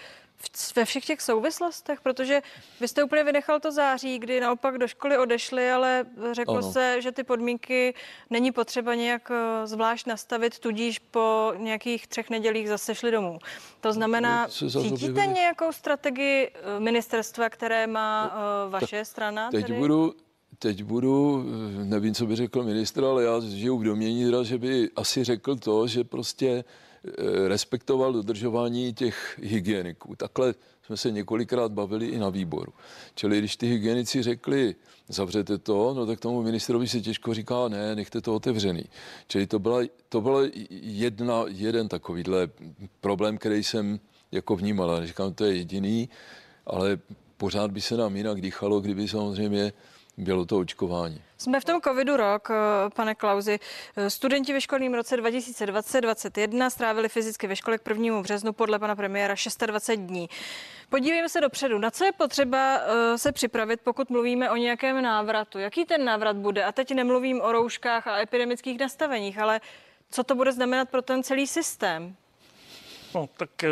ve 0.76 0.84
všech 0.84 1.04
těch 1.04 1.20
souvislostech? 1.20 2.00
Protože 2.00 2.42
vy 2.80 2.88
jste 2.88 3.04
úplně 3.04 3.24
vynechal 3.24 3.60
to 3.60 3.72
září, 3.72 4.18
kdy 4.18 4.40
naopak 4.40 4.78
do 4.78 4.88
školy 4.88 5.18
odešli, 5.18 5.70
ale 5.70 6.06
řeklo 6.32 6.56
Ano. 6.56 6.72
se, 6.72 7.02
že 7.02 7.12
ty 7.12 7.24
podmínky 7.24 7.94
není 8.30 8.52
potřeba 8.52 8.94
nějak 8.94 9.30
eh, 9.30 9.66
zvlášť 9.66 10.06
nastavit, 10.06 10.58
tudíž 10.58 10.98
po 10.98 11.52
nějakých 11.56 12.06
třech 12.06 12.30
nedělích 12.30 12.68
zase 12.68 12.94
šli 12.94 13.10
domů. 13.10 13.38
To 13.80 13.92
znamená, 13.92 14.48
cítíte 14.48 15.26
nějakou 15.26 15.72
strategii 15.72 16.50
eh, 16.54 16.80
ministerstva, 16.80 17.48
které 17.50 17.86
má 17.86 18.32
eh, 18.32 18.70
vaše 18.70 19.04
strana? 19.04 19.50
Teď 19.50 19.66
tedy? 19.66 19.78
budu, 19.78 20.14
teď 20.58 20.82
budu, 20.82 21.44
nevím, 21.84 22.14
co 22.14 22.26
by 22.26 22.36
řekl 22.36 22.62
ministr, 22.62 23.04
ale 23.04 23.24
já 23.24 23.40
žiju 23.40 23.78
v 23.78 23.84
domění, 23.84 24.32
že 24.42 24.58
by 24.58 24.90
asi 24.96 25.24
řekl 25.24 25.56
to, 25.56 25.86
že 25.86 26.04
prostě 26.04 26.64
respektoval 27.46 28.12
dodržování 28.12 28.94
těch 28.94 29.38
hygieniků. 29.42 30.16
Takhle 30.16 30.54
jsme 30.86 30.96
se 30.96 31.10
několikrát 31.10 31.72
bavili 31.72 32.06
i 32.06 32.18
na 32.18 32.28
výboru. 32.28 32.72
Čili 33.14 33.38
když 33.38 33.56
ty 33.56 33.66
hygienici 33.66 34.22
řekli, 34.22 34.74
zavřete 35.08 35.58
to, 35.58 35.94
no 35.94 36.06
tak 36.06 36.20
tomu 36.20 36.42
ministrovi 36.42 36.88
se 36.88 37.00
těžko 37.00 37.34
říká, 37.34 37.68
ne, 37.68 37.94
nechte 37.94 38.20
to 38.20 38.34
otevřený. 38.34 38.84
Čili 39.28 39.46
to 39.46 39.58
byla, 39.58 39.80
to 40.08 40.20
byla 40.20 40.40
jedna, 40.70 41.44
jeden 41.48 41.88
takovýhle 41.88 42.48
problém, 43.00 43.38
který 43.38 43.64
jsem 43.64 44.00
jako 44.32 44.56
vnímal. 44.56 45.06
Říkám, 45.06 45.34
to 45.34 45.44
je 45.44 45.56
jediný, 45.56 46.08
ale 46.66 46.98
pořád 47.36 47.70
by 47.70 47.80
se 47.80 47.96
nám 47.96 48.16
jinak 48.16 48.40
dýchalo, 48.40 48.80
kdyby 48.80 49.08
samozřejmě 49.08 49.72
bylo 50.16 50.46
to 50.46 50.58
očkování. 50.58 51.22
Jsme 51.38 51.60
v 51.60 51.64
tom 51.64 51.80
covidu 51.80 52.16
rok, 52.16 52.48
eh, 52.50 52.90
pane 52.90 53.14
Klauzi. 53.14 53.58
Eh, 53.96 54.10
Studenti 54.10 54.52
ve 54.52 54.60
školním 54.60 54.94
roce 54.94 55.16
2020-2021 55.16 56.70
strávili 56.70 57.08
fyzicky 57.08 57.46
ve 57.46 57.56
škole 57.56 57.78
k 57.78 57.82
1. 57.82 58.22
březnu 58.22 58.52
podle 58.52 58.78
pana 58.78 58.96
premiéra 58.96 59.34
26 59.66 60.00
dní. 60.00 60.28
Podívejme 60.88 61.28
se 61.28 61.40
dopředu. 61.40 61.78
Na 61.78 61.90
co 61.90 62.04
je 62.04 62.12
potřeba 62.12 62.78
eh, 62.78 63.18
se 63.18 63.32
připravit, 63.32 63.80
pokud 63.80 64.10
mluvíme 64.10 64.50
o 64.50 64.56
nějakém 64.56 65.02
návratu? 65.02 65.58
Jaký 65.58 65.84
ten 65.84 66.04
návrat 66.04 66.36
bude? 66.36 66.64
A 66.64 66.72
teď 66.72 66.94
nemluvím 66.94 67.40
o 67.40 67.52
rouškách 67.52 68.06
a 68.06 68.20
epidemických 68.20 68.80
nastaveních, 68.80 69.38
ale 69.38 69.60
co 70.10 70.24
to 70.24 70.34
bude 70.34 70.52
znamenat 70.52 70.88
pro 70.90 71.02
ten 71.02 71.22
celý 71.22 71.46
systém? 71.46 72.16
No, 73.16 73.28
tak 73.36 73.64
eh, 73.64 73.68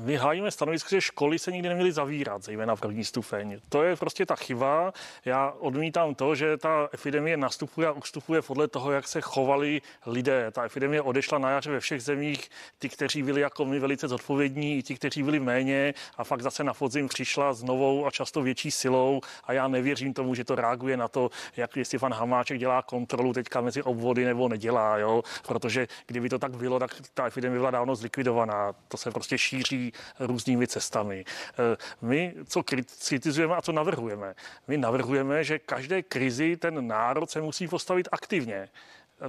my 0.00 0.16
hájíme 0.16 0.50
stanovisko, 0.50 0.88
že 0.90 1.00
školy 1.00 1.38
se 1.38 1.52
nikdy 1.52 1.68
neměly 1.68 1.92
zavírat, 1.92 2.42
zejména 2.42 2.76
první 2.76 3.04
stupeň. 3.04 3.60
To 3.68 3.82
je 3.82 3.96
prostě 3.96 4.26
ta 4.26 4.36
chyba. 4.36 4.92
Já 5.24 5.50
odmítám 5.50 6.14
to, 6.14 6.34
že 6.34 6.56
ta 6.56 6.88
epidemie 6.94 7.36
nastupuje 7.36 7.88
a 7.88 7.92
ustupuje 7.92 8.42
podle 8.42 8.68
toho, 8.68 8.92
jak 8.92 9.08
se 9.08 9.20
chovali 9.20 9.82
lidé. 10.06 10.50
Ta 10.50 10.64
epidemie 10.64 11.02
odešla 11.02 11.38
na 11.38 11.50
jaře 11.50 11.70
ve 11.70 11.80
všech 11.80 12.02
zemích, 12.02 12.50
ty, 12.78 12.88
kteří 12.88 13.22
byli 13.22 13.40
jako 13.40 13.64
my 13.64 13.78
velice 13.78 14.08
zodpovědní, 14.08 14.78
i 14.78 14.82
ti, 14.82 14.94
kteří 14.94 15.22
byli 15.22 15.40
méně 15.40 15.94
a 16.16 16.24
fakt 16.24 16.42
zase 16.42 16.64
na 16.64 16.74
podzim 16.74 17.08
přišla 17.08 17.52
s 17.52 17.62
novou 17.62 18.06
a 18.06 18.10
často 18.10 18.42
větší 18.42 18.70
silou 18.70 19.20
a 19.44 19.52
já 19.52 19.68
nevěřím 19.68 20.14
tomu, 20.14 20.34
že 20.34 20.44
to 20.44 20.54
reaguje 20.54 20.96
na 20.96 21.08
to, 21.08 21.30
jak 21.56 21.76
jestli 21.76 21.98
pan 21.98 22.14
Hamáček 22.14 22.58
dělá 22.58 22.82
kontrolu 22.82 23.32
teďka 23.32 23.60
mezi 23.60 23.82
obvody 23.82 24.24
nebo 24.24 24.48
nedělá, 24.48 24.98
jo? 24.98 25.22
protože 25.46 25.88
kdyby 26.06 26.28
to 26.28 26.38
tak 26.38 26.56
bylo, 26.56 26.78
tak 26.78 26.90
ta 27.14 27.26
epidemie 27.26 27.58
byla 27.58 27.70
dávno 27.70 27.94
zlikvidovaná. 27.94 28.77
To 28.88 28.96
se 28.96 29.10
prostě 29.10 29.38
šíří 29.38 29.92
různými 30.20 30.66
cestami. 30.66 31.24
Eh, 31.52 31.76
My, 32.00 32.34
co 32.46 32.62
kritizujeme 32.62 33.56
a 33.56 33.62
co 33.62 33.72
navrhujeme? 33.72 34.34
My 34.68 34.76
navrhujeme, 34.76 35.44
že 35.44 35.58
každé 35.58 36.02
krizi 36.02 36.56
ten 36.56 36.86
národ 36.86 37.30
se 37.30 37.40
musí 37.40 37.68
postavit 37.68 38.08
aktivně. 38.12 38.68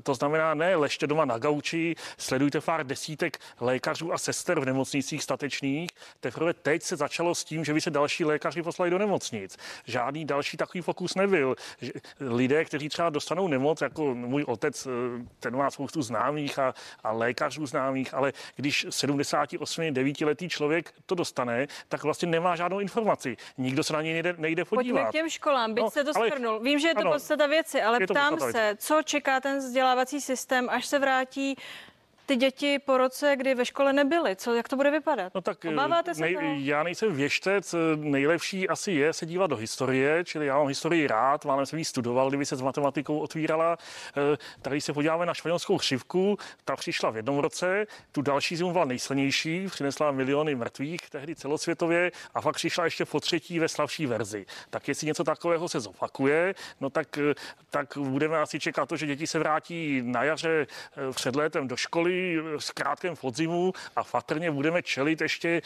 To 0.04 0.14
znamená, 0.14 0.54
ne 0.54 0.76
ležte 0.76 1.08
doma 1.08 1.26
na 1.26 1.38
gauči, 1.38 1.96
sledujte 2.18 2.62
pár 2.62 2.88
desítek 2.88 3.38
lékařů 3.60 4.14
a 4.14 4.18
sester 4.18 4.60
v 4.60 4.66
nemocnicích 4.66 5.24
statečných. 5.24 5.90
Teprve 6.20 6.54
teď 6.54 6.84
se 6.84 6.96
začalo 6.96 7.36
s 7.36 7.44
tím, 7.44 7.66
že 7.66 7.74
by 7.74 7.82
se 7.82 7.92
další 7.92 8.26
lékaři 8.26 8.62
poslali 8.62 8.92
do 8.92 8.98
nemocnic. 8.98 9.58
Žádný 9.86 10.26
další 10.26 10.58
takový 10.58 10.82
fokus 10.82 11.16
nebyl. 11.16 11.56
Lidé, 12.20 12.66
kteří 12.66 12.90
třeba 12.90 13.10
dostanou 13.10 13.48
nemoc, 13.48 13.82
jako 13.82 14.16
můj 14.16 14.44
otec, 14.48 14.86
eh, 14.86 14.90
ten 15.40 15.56
má 15.56 15.72
spoustu 15.72 16.02
známých 16.02 16.60
a, 16.60 16.74
a 17.04 17.12
lékařů 17.12 17.66
známých, 17.66 18.14
ale 18.14 18.34
když 18.56 18.86
78, 18.90 19.92
9 19.94 20.26
letý 20.26 20.50
člověk 20.50 20.94
to 21.06 21.16
dostane, 21.16 21.68
tak 21.88 22.04
vlastně 22.04 22.28
nemá 22.28 22.56
žádnou 22.56 22.80
informaci. 22.80 23.38
Nikdo 23.58 23.84
se 23.84 23.94
na 23.94 24.02
něj 24.02 24.14
nejde, 24.14 24.36
nejde 24.38 24.66
podívat. 24.66 24.96
Pojďme 24.96 25.10
k 25.10 25.12
těm 25.12 25.30
školám, 25.30 25.74
byť 25.74 25.84
No, 25.84 25.90
jste 25.90 26.04
to 26.04 26.12
ale-. 26.16 26.60
Vím, 26.64 26.80
že 26.80 26.88
je 26.88 26.96
to 26.96 27.02
ano. 27.02 27.12
podstata 27.12 27.48
věci, 27.48 27.82
ale 27.82 28.00
ptám 28.00 28.30
podstata 28.30 28.52
se, 28.52 28.76
co 28.78 29.04
čeká 29.04 29.40
ten 29.40 29.62
vzdělávací 29.80 30.22
systém, 30.22 30.70
až 30.70 30.86
se 30.86 31.00
vrátí 31.00 31.56
ty 32.30 32.36
děti 32.36 32.80
po 32.80 32.98
roce, 32.98 33.36
kdy 33.36 33.56
ve 33.56 33.66
škole 33.66 33.94
nebyly. 33.94 34.36
Co, 34.36 34.56
jak 34.56 34.70
to 34.70 34.76
bude 34.76 34.92
vypadat? 34.92 35.34
No 35.36 35.42
tak 35.42 35.66
Obáváte 35.66 36.16
se 36.16 36.22
nej, 36.22 36.34
toho? 36.34 36.56
já 36.58 36.84
nejsem 36.84 37.14
věštec, 37.14 37.76
nejlepší 37.96 38.70
asi 38.70 38.92
je 38.92 39.14
se 39.14 39.26
dívat 39.26 39.50
do 39.50 39.56
historie, 39.56 40.24
čili 40.24 40.46
já 40.46 40.58
mám 40.58 40.68
historii 40.68 41.08
rád, 41.08 41.46
málem 41.46 41.66
jsem 41.66 41.80
ji 41.80 41.86
studoval, 41.86 42.30
kdyby 42.30 42.46
se 42.46 42.56
s 42.56 42.62
matematikou 42.62 43.20
otvírala. 43.20 43.78
Eh, 44.34 44.38
Tady 44.62 44.82
se 44.82 44.94
podíváme 44.94 45.26
na 45.26 45.34
španělskou 45.34 45.78
křivku, 45.78 46.38
ta 46.66 46.76
přišla 46.76 47.10
v 47.10 47.16
jednom 47.16 47.40
roce, 47.40 47.88
tu 48.12 48.22
další 48.22 48.56
zimu 48.56 48.72
byla 48.72 48.86
nejsilnější, 48.86 49.68
přinesla 49.68 50.12
miliony 50.12 50.56
mrtvých 50.56 51.10
tehdy 51.10 51.36
celosvětově 51.36 52.12
a 52.34 52.42
pak 52.42 52.56
přišla 52.56 52.86
ještě 52.86 53.06
po 53.06 53.20
třetí 53.20 53.60
ve 53.60 53.68
slavší 53.68 54.06
verzi. 54.06 54.46
Tak 54.70 54.88
jestli 54.88 55.08
něco 55.08 55.24
takového 55.24 55.70
se 55.70 55.80
zopakuje, 55.80 56.56
no 56.82 56.90
tak, 56.90 57.18
eh, 57.18 57.34
tak 57.70 57.98
budeme 57.98 58.38
asi 58.38 58.60
čekat 58.60 58.90
to, 58.90 58.98
že 58.98 59.06
děti 59.06 59.28
se 59.28 59.40
vrátí 59.40 60.02
na 60.06 60.24
jaře 60.24 60.68
eh, 60.98 61.14
před 61.14 61.36
létem 61.36 61.68
do 61.68 61.78
školy, 61.78 62.19
eh, 62.20 62.62
s 62.62 62.72
krátkém 62.72 63.16
podzimu 63.16 63.74
a 63.96 64.04
patrně 64.04 64.52
budeme 64.52 64.82
čelit 64.84 65.22
ještě 65.22 65.62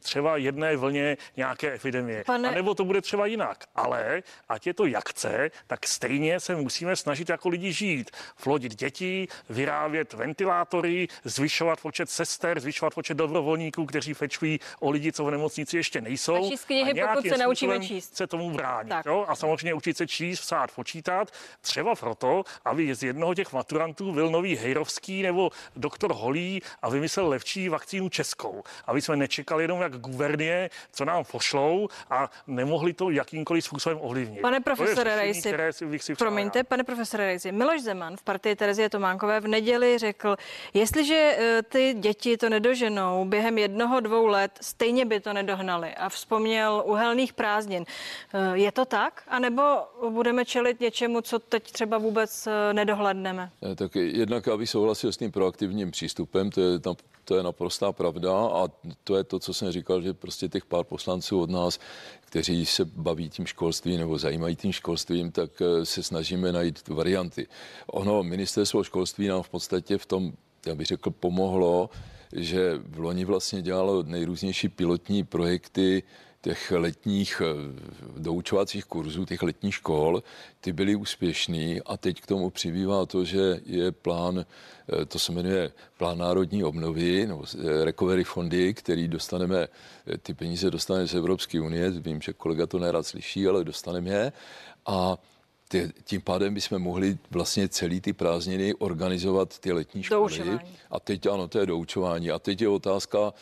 třeba 0.00 0.36
jedné 0.36 0.76
vlně 0.76 1.16
nějaké 1.36 1.74
epidemie. 1.74 2.24
Pane- 2.24 2.48
A 2.48 2.50
nebo 2.54 2.74
to 2.74 2.84
bude 2.84 3.00
třeba 3.00 3.26
jinak. 3.26 3.64
Ale 3.74 4.22
ať 4.48 4.66
je 4.66 4.74
to 4.74 4.86
jak 4.86 5.08
chce, 5.08 5.50
tak 5.66 5.86
stejně 5.86 6.40
se 6.40 6.56
musíme 6.56 6.96
snažit 6.96 7.28
jako 7.28 7.48
lidi 7.48 7.72
žít. 7.72 8.10
Flodit 8.36 8.74
děti, 8.74 9.28
vyrábět 9.50 10.12
ventilátory, 10.12 11.08
zvyšovat 11.24 11.80
počet 11.80 12.10
sester, 12.10 12.60
zvyšovat 12.60 12.94
počet 12.94 13.14
dobrovolníků, 13.14 13.86
kteří 13.86 14.14
pečují 14.14 14.60
o 14.80 14.90
lidi, 14.90 15.12
co 15.12 15.24
v 15.24 15.30
nemocnici 15.30 15.76
ještě 15.76 16.00
nejsou. 16.00 16.46
A 16.46 16.50
číst 16.50 16.64
knihy, 16.64 16.94
nějakým 16.94 17.22
pokud 17.22 17.36
se 17.36 17.44
naučíme 17.44 17.80
číst. 17.80 18.16
se 18.16 18.26
tomu 18.26 18.50
bránit. 18.50 18.88
Tak. 18.88 19.06
Jo? 19.06 19.24
A 19.28 19.36
samozřejmě 19.36 19.74
učit 19.74 19.96
se 19.96 20.06
číst, 20.06 20.40
psát, 20.40 20.70
počítat. 20.72 21.30
Třeba 21.60 21.94
proto, 21.94 22.44
aby 22.64 22.94
z 22.94 23.02
jednoho 23.02 23.34
těch 23.34 23.52
maturantů 23.52 24.12
byl 24.12 24.30
nový 24.30 24.56
Hejrovský 24.56 25.22
nebo 25.22 25.50
doktor 25.76 25.95
doktor 25.96 26.16
Holý 26.16 26.62
a 26.82 26.90
vymyslel 26.90 27.28
lepší 27.28 27.68
vakcínu 27.68 28.08
českou. 28.08 28.62
Aby 28.86 29.02
jsme 29.02 29.16
nečekali 29.16 29.64
jenom 29.64 29.80
jak 29.80 29.96
guvernie, 29.96 30.70
co 30.92 31.04
nám 31.04 31.24
pošlou 31.24 31.88
a 32.10 32.30
nemohli 32.46 32.92
to 32.92 33.10
jakýmkoliv 33.10 33.64
způsobem 33.64 33.98
ovlivnit. 34.00 34.40
Pane 34.40 34.60
profesore 34.60 35.16
Rejsi, 35.16 35.54
promiňte, 36.18 36.64
pane 36.64 36.84
profesore 36.84 37.26
Rejsi, 37.26 37.52
Miloš 37.52 37.82
Zeman 37.82 38.16
v 38.16 38.22
partii 38.22 38.56
Terezie 38.56 38.90
Tománkové 38.90 39.40
v 39.40 39.48
neděli 39.48 39.98
řekl, 39.98 40.36
jestliže 40.74 41.36
eh, 41.38 41.62
ty 41.62 41.94
děti 41.98 42.36
to 42.36 42.48
nedoženou 42.48 43.24
během 43.24 43.58
jednoho, 43.58 44.00
dvou 44.00 44.26
let, 44.26 44.58
stejně 44.60 45.04
by 45.04 45.20
to 45.20 45.32
nedohnali 45.32 45.94
a 45.94 46.08
vzpomněl 46.08 46.82
uhelných 46.86 47.32
prázdnin. 47.32 47.84
Eh, 48.34 48.58
Je 48.58 48.72
to 48.72 48.84
tak? 48.84 49.22
A 49.28 49.38
nebo 49.38 49.62
budeme 50.10 50.44
čelit 50.44 50.80
něčemu, 50.80 51.20
co 51.20 51.38
teď 51.38 51.72
třeba 51.72 51.98
vůbec 51.98 52.46
eh, 52.46 52.72
nedohledneme? 52.74 53.50
Tak 53.76 53.96
jednak, 53.96 54.48
abych 54.48 54.70
souhlasil 54.70 55.12
s 55.12 55.16
tím 55.16 55.32
proaktivním 55.32 55.85
přístupem, 55.90 56.50
to 56.50 56.60
je, 56.60 56.78
tam- 56.78 56.96
to 57.24 57.36
je 57.36 57.42
naprostá 57.42 57.92
pravda 57.92 58.32
a 58.32 58.68
to 59.04 59.16
je 59.16 59.24
to, 59.24 59.38
co 59.38 59.54
jsem 59.54 59.72
říkal, 59.72 60.02
že 60.02 60.14
prostě 60.14 60.48
těch 60.48 60.64
pár 60.64 60.84
poslanců 60.84 61.40
od 61.40 61.50
nás, 61.50 61.78
kteří 62.20 62.66
se 62.66 62.84
baví 62.84 63.30
tím 63.30 63.46
školstvím 63.46 63.98
nebo 63.98 64.18
zajímají 64.18 64.56
tím 64.56 64.72
školstvím, 64.72 65.32
tak 65.32 65.50
eh, 65.62 65.86
se 65.86 66.02
snažíme 66.02 66.52
najít 66.52 66.88
varianty. 66.88 67.46
Ono, 67.86 68.22
ministerstvo 68.22 68.84
školství 68.84 69.28
nám 69.28 69.42
v 69.42 69.48
podstatě 69.48 69.98
v 69.98 70.06
tom, 70.06 70.32
já 70.66 70.74
bych 70.74 70.86
řekl, 70.86 71.10
pomohlo, 71.10 71.90
že 72.32 72.78
v 72.88 72.98
loni 72.98 73.24
vlastně 73.24 73.62
dělalo 73.62 74.02
nejrůznější 74.02 74.68
pilotní 74.68 75.24
projekty 75.24 76.02
těch 76.46 76.70
letních 76.70 77.42
eh, 77.44 77.54
doučovacích 78.16 78.84
kurzů, 78.84 79.24
těch 79.24 79.42
letních 79.42 79.74
škol, 79.74 80.22
ty 80.60 80.72
byly 80.72 80.94
úspěšný 80.94 81.80
a 81.86 81.96
teď 81.96 82.20
k 82.20 82.26
tomu 82.26 82.50
přibývá 82.50 83.06
to, 83.06 83.24
že 83.24 83.60
je 83.66 83.92
plán, 83.92 84.46
eh, 84.46 85.04
to 85.04 85.18
se 85.18 85.32
jmenuje 85.32 85.72
plán 85.98 86.18
národní 86.18 86.64
obnovy, 86.64 87.26
nebo 87.26 87.44
eh, 87.44 87.84
recovery 87.84 88.24
fondy, 88.24 88.74
který 88.74 89.08
dostaneme, 89.08 89.68
ty 90.22 90.34
peníze 90.34 90.70
dostaneme 90.70 91.06
z 91.08 91.14
Evropské 91.14 91.60
unie, 91.60 91.90
vím, 91.90 92.20
že 92.20 92.32
kolega 92.32 92.66
to 92.66 92.78
nerad 92.78 93.06
slyší, 93.06 93.46
ale 93.46 93.64
dostaneme 93.64 94.10
je 94.10 94.32
a 94.86 95.18
ty, 95.68 95.90
tím 96.04 96.20
pádem 96.20 96.54
bychom 96.54 96.78
mohli 96.78 97.18
vlastně 97.30 97.68
celý 97.68 98.00
ty 98.00 98.12
prázdniny 98.12 98.74
organizovat 98.74 99.58
ty 99.58 99.72
letní 99.72 100.02
školy. 100.02 100.20
Doučování. 100.20 100.60
A 100.90 101.00
teď 101.00 101.26
ano, 101.26 101.48
to 101.48 101.58
je 101.58 101.66
doučování. 101.66 102.30
A 102.30 102.38
teď 102.38 102.60
je 102.60 102.68
otázka, 102.68 103.34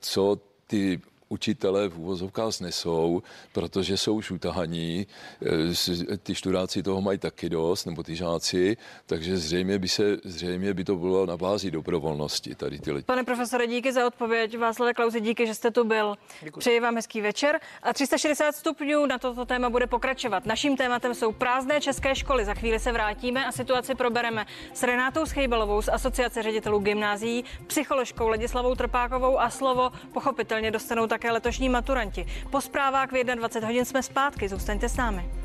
co 0.00 0.38
ty 0.66 1.00
učitelé 1.32 1.88
v 1.88 1.98
úvozovkách 1.98 2.60
nesou, 2.60 3.22
protože 3.52 3.96
jsou 3.96 4.14
už 4.14 4.30
utahaní, 4.30 5.06
eh, 6.12 6.16
ty 6.16 6.34
študáci 6.34 6.82
toho 6.82 7.00
mají 7.00 7.18
taky 7.18 7.48
dost, 7.48 7.84
nebo 7.84 8.02
ty 8.02 8.16
žáci, 8.16 8.76
takže 9.06 9.36
zřejmě 9.36 9.78
by, 9.78 9.88
se, 9.88 10.16
zřejmě 10.24 10.74
by 10.74 10.84
to 10.84 10.96
bylo 10.96 11.26
na 11.26 11.36
bázi 11.36 11.70
dobrovolnosti, 11.70 12.54
tady 12.54 12.78
ty 12.78 12.92
letní. 12.92 13.06
Pane 13.06 13.24
profesore, 13.24 13.66
díky 13.66 13.92
za 13.92 14.06
odpověď. 14.06 14.58
Václave 14.58 14.94
Klauzi, 14.94 15.20
díky, 15.20 15.46
že 15.46 15.54
jste 15.54 15.70
tu 15.70 15.84
byl. 15.84 16.14
Přeji 16.58 16.80
vám 16.80 16.94
hezký 16.96 17.20
večer. 17.20 17.60
A 17.82 17.92
360 17.92 18.52
stupňů 18.52 19.06
na 19.06 19.18
toto 19.18 19.44
téma 19.44 19.70
bude 19.70 19.86
pokračovat. 19.86 20.46
Naším 20.46 20.76
tématem 20.76 21.14
jsou 21.14 21.32
prázdné 21.32 21.80
české 21.80 22.14
školy. 22.14 22.44
Za 22.44 22.54
chvíli 22.54 22.78
se 22.78 22.92
vrátíme 22.92 23.46
a 23.46 23.52
situaci 23.52 23.94
probereme 23.94 24.46
s 24.74 24.82
Renátou 24.82 25.26
Schejbalovou 25.26 25.82
z 25.82 25.88
Asociace 25.88 26.42
ředitelů 26.42 26.78
gymnázií, 26.78 27.44
psycholožkou 27.66 28.28
Ledislavou 28.28 28.74
Trpákovou 28.74 29.40
a 29.40 29.50
slovo 29.50 29.90
pochopitelně 30.12 30.70
dostanou 30.70 31.06
také 31.22 31.32
letošní 31.32 31.68
maturanti. 31.68 32.26
Po 32.50 32.60
zprávách 32.60 33.12
v 33.12 33.24
21 33.24 33.68
hodin 33.68 33.84
jsme 33.84 34.02
zpátky. 34.02 34.48
Zůstaňte 34.48 34.88
s 34.88 34.96
námi. 34.96 35.41